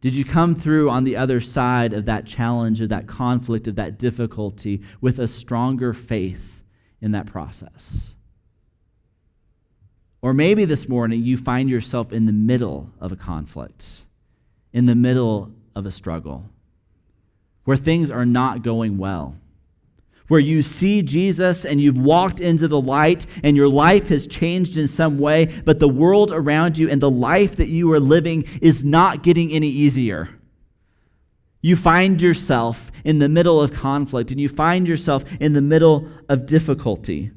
Did 0.05 0.13
you 0.13 0.23
come 0.23 0.53
through 0.53 0.91
on 0.91 1.03
the 1.03 1.15
other 1.15 1.41
side 1.41 1.91
of 1.91 2.05
that 2.05 2.27
challenge, 2.27 2.79
of 2.79 2.89
that 2.89 3.07
conflict, 3.07 3.67
of 3.67 3.77
that 3.77 3.97
difficulty 3.97 4.83
with 5.01 5.17
a 5.17 5.25
stronger 5.25 5.95
faith 5.95 6.61
in 7.01 7.13
that 7.13 7.25
process? 7.25 8.13
Or 10.21 10.31
maybe 10.31 10.63
this 10.63 10.87
morning 10.87 11.23
you 11.23 11.37
find 11.37 11.71
yourself 11.71 12.13
in 12.13 12.27
the 12.27 12.31
middle 12.31 12.91
of 12.99 13.11
a 13.11 13.15
conflict, 13.15 14.03
in 14.71 14.85
the 14.85 14.93
middle 14.93 15.51
of 15.75 15.87
a 15.87 15.91
struggle, 15.91 16.51
where 17.63 17.75
things 17.75 18.11
are 18.11 18.27
not 18.27 18.61
going 18.61 18.99
well, 18.99 19.35
where 20.27 20.39
you 20.39 20.61
see 20.61 21.01
Jesus 21.01 21.65
and 21.65 21.79
you've 21.79 21.97
walked 21.97 22.41
into 22.41 22.67
the 22.67 22.79
light 22.79 23.25
and 23.43 23.55
your 23.55 23.67
life 23.67 24.07
has 24.07 24.27
changed 24.27 24.77
in 24.77 24.87
some 24.87 25.19
way, 25.19 25.45
but 25.45 25.79
the 25.79 25.87
world 25.87 26.31
around 26.31 26.77
you 26.77 26.89
and 26.89 27.01
the 27.01 27.09
life 27.09 27.57
that 27.57 27.67
you 27.67 27.91
are 27.91 27.99
living 27.99 28.43
is 28.61 28.83
not 28.83 29.23
getting 29.23 29.51
any 29.51 29.69
easier. 29.69 30.29
You 31.61 31.75
find 31.75 32.21
yourself 32.21 32.91
in 33.03 33.19
the 33.19 33.29
middle 33.29 33.61
of 33.61 33.73
conflict 33.73 34.31
and 34.31 34.39
you 34.39 34.49
find 34.49 34.87
yourself 34.87 35.23
in 35.39 35.53
the 35.53 35.61
middle 35.61 36.07
of 36.29 36.45
difficulty. 36.45 37.31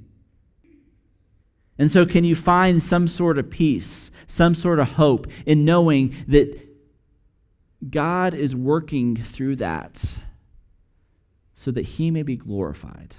And 1.79 1.91
so, 1.91 2.05
can 2.05 2.25
you 2.25 2.35
find 2.35 2.83
some 2.83 3.07
sort 3.07 3.39
of 3.39 3.49
peace, 3.49 4.11
some 4.27 4.55
sort 4.55 4.81
of 4.81 4.89
hope 4.89 5.29
in 5.47 5.65
knowing 5.65 6.15
that 6.27 6.59
God 7.89 8.35
is 8.35 8.55
working 8.55 9.17
through 9.17 9.57
that 9.57 10.17
so 11.59 11.73
that 11.73 11.85
He 11.85 12.13
may 12.13 12.23
be 12.23 12.37
glorified? 12.37 13.17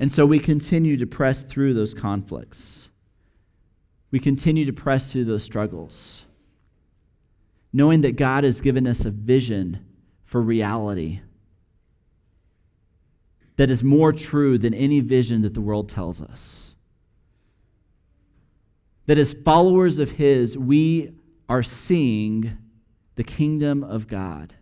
And 0.00 0.10
so, 0.10 0.24
we 0.24 0.38
continue 0.38 0.96
to 0.96 1.06
press 1.06 1.42
through 1.42 1.74
those 1.74 1.92
conflicts, 1.92 2.88
we 4.10 4.18
continue 4.18 4.64
to 4.64 4.72
press 4.72 5.12
through 5.12 5.26
those 5.26 5.44
struggles, 5.44 6.24
knowing 7.74 8.00
that 8.00 8.16
God 8.16 8.42
has 8.44 8.62
given 8.62 8.86
us 8.86 9.04
a 9.04 9.10
vision 9.10 9.84
for 10.24 10.40
reality 10.40 11.20
that 13.56 13.70
is 13.70 13.84
more 13.84 14.14
true 14.14 14.56
than 14.56 14.72
any 14.72 15.00
vision 15.00 15.42
that 15.42 15.52
the 15.52 15.60
world 15.60 15.90
tells 15.90 16.22
us. 16.22 16.74
That 19.04 19.18
as 19.18 19.34
followers 19.34 19.98
of 19.98 20.12
His, 20.12 20.56
we 20.56 21.12
are 21.50 21.62
seeing 21.62 22.56
the 23.16 23.24
kingdom 23.24 23.84
of 23.84 24.08
God. 24.08 24.54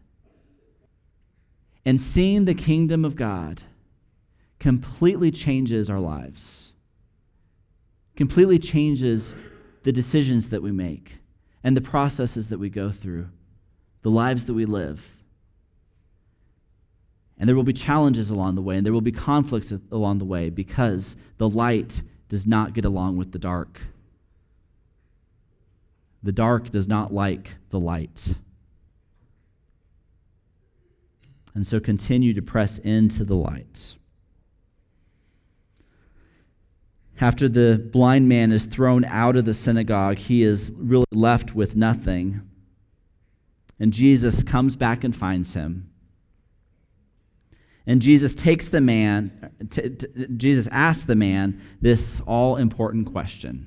And 1.84 2.00
seeing 2.00 2.44
the 2.44 2.54
kingdom 2.54 3.04
of 3.04 3.16
God 3.16 3.62
completely 4.58 5.30
changes 5.30 5.88
our 5.88 6.00
lives, 6.00 6.72
completely 8.16 8.58
changes 8.58 9.34
the 9.82 9.92
decisions 9.92 10.50
that 10.50 10.62
we 10.62 10.70
make 10.70 11.16
and 11.64 11.76
the 11.76 11.80
processes 11.80 12.48
that 12.48 12.58
we 12.58 12.68
go 12.68 12.90
through, 12.92 13.28
the 14.02 14.10
lives 14.10 14.44
that 14.44 14.54
we 14.54 14.66
live. 14.66 15.02
And 17.38 17.48
there 17.48 17.56
will 17.56 17.62
be 17.62 17.72
challenges 17.72 18.30
along 18.30 18.54
the 18.54 18.62
way, 18.62 18.76
and 18.76 18.84
there 18.84 18.92
will 18.92 19.00
be 19.00 19.12
conflicts 19.12 19.72
along 19.90 20.18
the 20.18 20.26
way 20.26 20.50
because 20.50 21.16
the 21.38 21.48
light 21.48 22.02
does 22.28 22.46
not 22.46 22.74
get 22.74 22.84
along 22.84 23.16
with 23.16 23.32
the 23.32 23.38
dark. 23.38 23.80
The 26.22 26.32
dark 26.32 26.70
does 26.70 26.86
not 26.86 27.14
like 27.14 27.54
the 27.70 27.80
light. 27.80 28.34
And 31.54 31.66
so 31.66 31.80
continue 31.80 32.32
to 32.34 32.42
press 32.42 32.78
into 32.78 33.24
the 33.24 33.34
light. 33.34 33.96
After 37.20 37.48
the 37.48 37.76
blind 37.92 38.28
man 38.28 38.50
is 38.50 38.64
thrown 38.64 39.04
out 39.04 39.36
of 39.36 39.44
the 39.44 39.52
synagogue, 39.52 40.16
he 40.16 40.42
is 40.42 40.72
really 40.76 41.04
left 41.12 41.54
with 41.54 41.76
nothing. 41.76 42.40
And 43.78 43.92
Jesus 43.92 44.42
comes 44.42 44.74
back 44.74 45.04
and 45.04 45.14
finds 45.14 45.52
him. 45.52 45.90
And 47.86 48.00
Jesus 48.00 48.34
takes 48.34 48.68
the 48.68 48.80
man, 48.80 49.50
t- 49.68 49.90
t- 49.90 50.26
Jesus 50.36 50.68
asks 50.70 51.04
the 51.04 51.16
man 51.16 51.60
this 51.80 52.20
all 52.26 52.56
important 52.56 53.10
question 53.10 53.66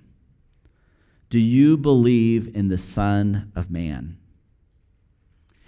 Do 1.30 1.40
you 1.40 1.78
believe 1.78 2.56
in 2.56 2.70
the 2.70 2.78
Son 2.78 3.52
of 3.56 3.70
Man? 3.70 4.18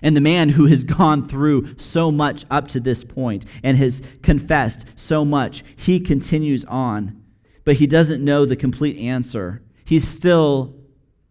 And 0.05 0.15
the 0.15 0.21
man 0.21 0.49
who 0.49 0.67
has 0.67 0.83
gone 0.99 1.27
through 1.27 1.77
so 1.79 2.11
much 2.11 2.45
up 2.51 2.67
to 2.69 2.79
this 2.79 3.03
point 3.03 3.43
and 3.63 3.75
has 3.77 4.03
confessed 4.21 4.85
so 4.95 5.25
much, 5.25 5.63
he 5.75 5.99
continues 5.99 6.63
on, 6.65 7.23
but 7.63 7.75
he 7.75 7.87
doesn't 7.87 8.23
know 8.23 8.45
the 8.45 8.55
complete 8.55 8.97
answer. 8.99 9.63
He's 9.83 10.07
still 10.07 10.75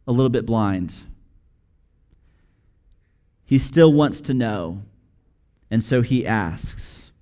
a 0.09 0.13
little 0.13 0.29
bit 0.29 0.45
blind. 0.45 1.01
He 3.45 3.59
still 3.59 3.93
wants 3.93 4.21
to 4.23 4.35
know. 4.35 4.83
And 5.71 5.83
so 5.83 6.03
he 6.03 6.27
asks. 6.27 7.13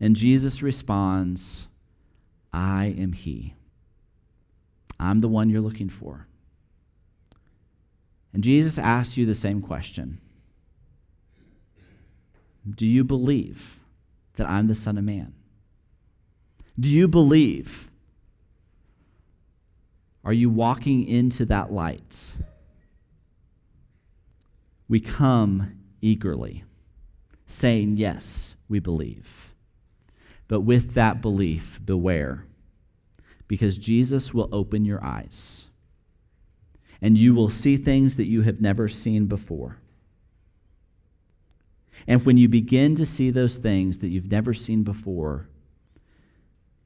And 0.00 0.16
Jesus 0.16 0.62
responds, 0.62 1.66
I 2.52 2.86
am 2.98 3.12
He. 3.12 3.54
I'm 4.98 5.20
the 5.20 5.28
one 5.28 5.50
you're 5.50 5.60
looking 5.60 5.90
for. 5.90 6.26
And 8.32 8.42
Jesus 8.42 8.78
asks 8.78 9.16
you 9.16 9.26
the 9.26 9.34
same 9.34 9.60
question 9.60 10.20
Do 12.68 12.86
you 12.86 13.04
believe 13.04 13.78
that 14.36 14.48
I'm 14.48 14.68
the 14.68 14.74
Son 14.74 14.96
of 14.96 15.04
Man? 15.04 15.34
Do 16.78 16.88
you 16.88 17.08
believe? 17.08 17.88
Are 20.24 20.32
you 20.32 20.48
walking 20.48 21.06
into 21.06 21.44
that 21.46 21.72
light? 21.72 22.34
We 24.88 25.00
come 25.00 25.78
eagerly, 26.00 26.64
saying, 27.46 27.96
Yes, 27.96 28.54
we 28.68 28.78
believe. 28.78 29.54
But 30.48 30.60
with 30.60 30.94
that 30.94 31.20
belief, 31.20 31.80
beware, 31.84 32.46
because 33.48 33.78
Jesus 33.78 34.32
will 34.32 34.48
open 34.52 34.84
your 34.84 35.02
eyes, 35.04 35.66
and 37.02 37.18
you 37.18 37.34
will 37.34 37.50
see 37.50 37.76
things 37.76 38.16
that 38.16 38.26
you 38.26 38.42
have 38.42 38.60
never 38.60 38.88
seen 38.88 39.26
before. 39.26 39.78
And 42.06 42.24
when 42.24 42.38
you 42.38 42.48
begin 42.48 42.94
to 42.94 43.04
see 43.04 43.30
those 43.30 43.58
things 43.58 43.98
that 43.98 44.08
you've 44.08 44.30
never 44.30 44.54
seen 44.54 44.84
before, 44.84 45.48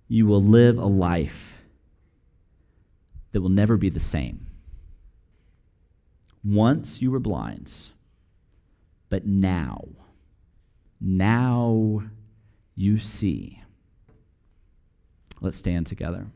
you 0.08 0.26
will 0.26 0.42
live 0.42 0.78
a 0.78 0.86
life 0.86 1.58
that 3.32 3.42
will 3.42 3.50
never 3.50 3.76
be 3.76 3.90
the 3.90 4.00
same. 4.00 4.46
Once 6.42 7.02
you 7.02 7.10
were 7.10 7.20
blind, 7.20 7.88
but 9.10 9.26
now, 9.26 9.84
now 11.00 12.02
you 12.74 12.98
see. 12.98 13.62
Let's 15.40 15.58
stand 15.58 15.86
together. 15.86 16.28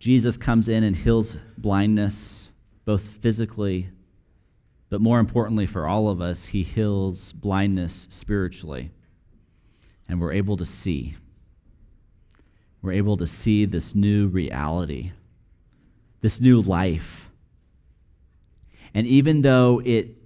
Jesus 0.00 0.36
comes 0.36 0.68
in 0.68 0.82
and 0.82 0.96
heals 0.96 1.36
blindness, 1.56 2.48
both 2.84 3.02
physically, 3.02 3.90
but 4.88 5.00
more 5.00 5.20
importantly 5.20 5.66
for 5.66 5.86
all 5.86 6.08
of 6.08 6.20
us, 6.20 6.46
he 6.46 6.64
heals 6.64 7.30
blindness 7.32 8.08
spiritually. 8.10 8.90
And 10.08 10.20
we're 10.20 10.32
able 10.32 10.56
to 10.56 10.64
see. 10.64 11.16
We're 12.82 12.92
able 12.92 13.16
to 13.18 13.26
see 13.26 13.66
this 13.66 13.94
new 13.94 14.26
reality, 14.26 15.12
this 16.22 16.40
new 16.40 16.60
life. 16.60 17.30
And 18.92 19.06
even 19.06 19.42
though 19.42 19.80
it 19.84 20.16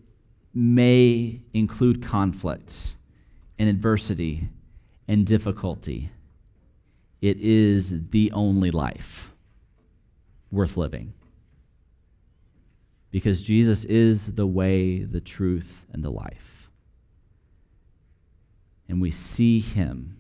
may 0.55 1.43
include 1.53 2.03
conflict, 2.03 2.95
and 3.59 3.69
adversity 3.69 4.49
and 5.07 5.27
difficulty, 5.27 6.11
it 7.21 7.39
is 7.41 8.09
the 8.11 8.31
only 8.33 8.71
life 8.71 9.34
worth 10.55 10.77
living. 10.77 11.13
Because 13.11 13.43
Jesus 13.43 13.85
is 13.85 14.35
the 14.35 14.47
way, 14.47 15.05
the 15.05 15.21
truth, 15.21 15.87
and 15.93 16.03
the 16.03 16.11
life. 16.11 16.71
And 18.89 19.01
we 19.01 19.11
see 19.11 19.61
him 19.61 20.17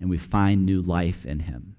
and 0.00 0.10
we 0.10 0.18
find 0.18 0.66
new 0.66 0.82
life 0.82 1.24
in 1.24 1.40
him. 1.40 1.76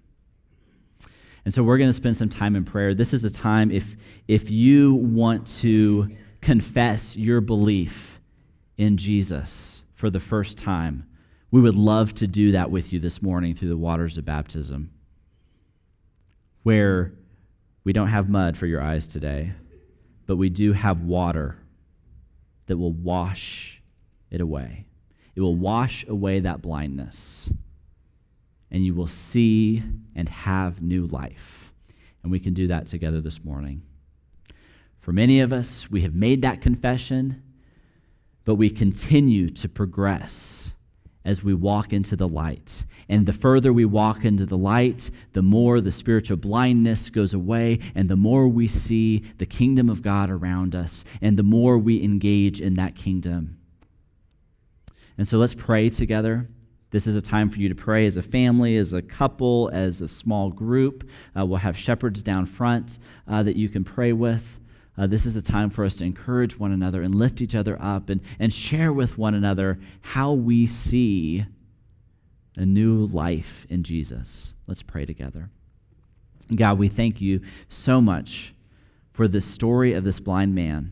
And 1.43 1.53
so 1.53 1.61
we're 1.61 1.77
going 1.77 1.89
to 1.89 1.93
spend 1.93 2.17
some 2.17 2.29
time 2.29 2.55
in 2.55 2.65
prayer. 2.65 2.95
This 2.95 3.13
is 3.13 3.23
a 3.23 3.29
time 3.29 3.69
if, 3.69 3.95
if 4.27 4.49
you 4.49 4.95
want 4.95 5.45
to 5.59 6.09
confess 6.41 7.15
your 7.15 7.39
belief 7.39 8.19
in 8.77 8.97
Jesus 8.97 9.83
for 9.93 10.09
the 10.09 10.19
first 10.19 10.57
time, 10.57 11.05
we 11.51 11.61
would 11.61 11.75
love 11.75 12.15
to 12.15 12.27
do 12.27 12.51
that 12.51 12.71
with 12.71 12.91
you 12.91 12.99
this 12.99 13.21
morning 13.21 13.55
through 13.55 13.69
the 13.69 13.77
waters 13.77 14.17
of 14.17 14.25
baptism, 14.25 14.91
where 16.66 17.13
we 17.84 17.93
don't 17.93 18.07
have 18.07 18.28
mud 18.28 18.57
for 18.57 18.66
your 18.66 18.82
eyes 18.82 19.05
today, 19.05 19.53
but 20.26 20.38
we 20.38 20.49
do 20.49 20.74
have 20.74 21.01
water 21.01 21.55
that 22.66 22.76
will 22.76 22.91
wash 22.91 23.80
it 24.32 24.41
away. 24.41 24.88
It 25.36 25.41
will 25.41 25.55
wash 25.55 26.03
away 26.07 26.39
that 26.39 26.63
blindness 26.63 27.47
and 28.72 28.84
you 28.84 28.95
will 28.95 29.05
see 29.05 29.84
and 30.16 30.28
have 30.28 30.82
new 30.82 31.05
life. 31.05 31.72
And 32.24 32.32
we 32.32 32.39
can 32.39 32.55
do 32.55 32.66
that 32.70 32.88
together 32.88 33.22
this 33.22 33.43
morning. 33.43 33.84
For 34.97 35.13
many 35.13 35.41
of 35.41 35.53
us, 35.53 35.88
we 35.91 36.01
have 36.01 36.16
made 36.16 36.41
that 36.41 36.61
confession, 36.61 37.43
but 38.43 38.55
we 38.55 38.72
continue 38.72 39.51
to 39.51 39.70
progress 39.70 40.72
as 41.26 41.43
we 41.43 41.53
walk 41.53 41.91
into 41.91 42.15
the 42.15 42.28
light. 42.28 42.86
And 43.09 43.26
the 43.26 43.34
further 43.34 43.73
we 43.73 43.86
walk 43.86 44.23
into 44.23 44.45
the 44.45 44.57
light, 44.57 45.09
the 45.34 45.41
more 45.41 45.82
the 45.82 45.91
spiritual 45.91 46.38
blindness 46.38 47.09
goes 47.09 47.34
away, 47.34 47.80
and 47.95 48.07
the 48.07 48.15
more 48.15 48.47
we 48.47 48.67
see 48.67 49.23
the 49.38 49.45
kingdom 49.45 49.89
of 49.89 50.01
God 50.01 50.30
around 50.30 50.76
us, 50.76 51.03
and 51.21 51.38
the 51.38 51.43
more 51.43 51.78
we 51.78 52.03
engage 52.03 52.61
in 52.61 52.76
that 52.76 52.95
kingdom. 52.95 53.57
And 55.17 55.28
so 55.28 55.38
let's 55.38 55.55
pray 55.55 55.89
together. 55.89 56.47
This 56.91 57.07
is 57.07 57.15
a 57.15 57.21
time 57.21 57.49
for 57.49 57.59
you 57.59 57.67
to 57.67 57.76
pray 57.76 58.05
as 58.05 58.15
a 58.15 58.21
family, 58.21 58.78
as 58.78 58.93
a 58.93 59.01
couple, 59.01 59.69
as 59.73 60.01
a 60.01 60.07
small 60.07 60.49
group. 60.49 61.09
Uh, 61.38 61.45
we'll 61.45 61.57
have 61.57 61.78
shepherds 61.78 62.23
down 62.23 62.45
front 62.45 62.99
uh, 63.28 63.43
that 63.43 63.55
you 63.55 63.67
can 63.67 63.84
pray 63.84 64.13
with. 64.13 64.59
Uh, 64.97 65.07
this 65.07 65.25
is 65.25 65.35
a 65.35 65.41
time 65.41 65.69
for 65.69 65.83
us 65.83 65.95
to 65.95 66.05
encourage 66.05 66.57
one 66.57 66.71
another 66.71 67.01
and 67.01 67.13
lift 67.13 67.41
each 67.41 67.55
other 67.55 67.77
up 67.81 68.09
and, 68.09 68.21
and 68.39 68.53
share 68.53 68.93
with 68.93 69.17
one 69.17 69.35
another 69.35 69.77
how 70.01 70.31
we 70.31 70.65
see 70.65 71.45
a 72.55 72.65
new 72.65 73.05
life 73.07 73.65
in 73.69 73.83
Jesus. 73.83 74.53
Let's 74.67 74.83
pray 74.83 75.05
together. 75.05 75.49
God, 76.55 76.77
we 76.77 76.87
thank 76.87 77.19
you 77.19 77.41
so 77.67 77.99
much 77.99 78.53
for 79.11 79.27
the 79.27 79.41
story 79.41 79.93
of 79.93 80.03
this 80.03 80.19
blind 80.19 80.55
man. 80.55 80.91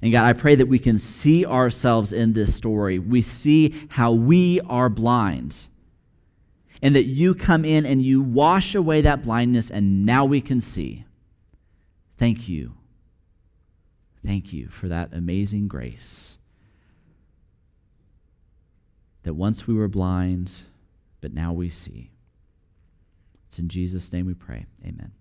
And 0.00 0.12
God, 0.12 0.24
I 0.24 0.32
pray 0.32 0.56
that 0.56 0.66
we 0.66 0.78
can 0.78 0.98
see 0.98 1.46
ourselves 1.46 2.12
in 2.12 2.32
this 2.32 2.54
story. 2.54 2.98
We 2.98 3.22
see 3.22 3.86
how 3.88 4.12
we 4.12 4.60
are 4.62 4.88
blind. 4.88 5.66
And 6.82 6.96
that 6.96 7.04
you 7.04 7.34
come 7.34 7.64
in 7.64 7.86
and 7.86 8.02
you 8.02 8.20
wash 8.20 8.74
away 8.74 9.02
that 9.02 9.22
blindness, 9.22 9.70
and 9.70 10.04
now 10.04 10.24
we 10.24 10.40
can 10.40 10.60
see. 10.60 11.04
Thank 12.18 12.48
you. 12.48 12.74
Thank 14.24 14.52
you 14.52 14.68
for 14.68 14.88
that 14.88 15.12
amazing 15.12 15.68
grace. 15.68 16.38
That 19.24 19.34
once 19.34 19.66
we 19.66 19.74
were 19.74 19.88
blind, 19.88 20.58
but 21.20 21.32
now 21.32 21.52
we 21.52 21.70
see. 21.70 22.10
It's 23.48 23.58
in 23.58 23.68
Jesus' 23.68 24.12
name 24.12 24.26
we 24.26 24.34
pray. 24.34 24.66
Amen. 24.84 25.12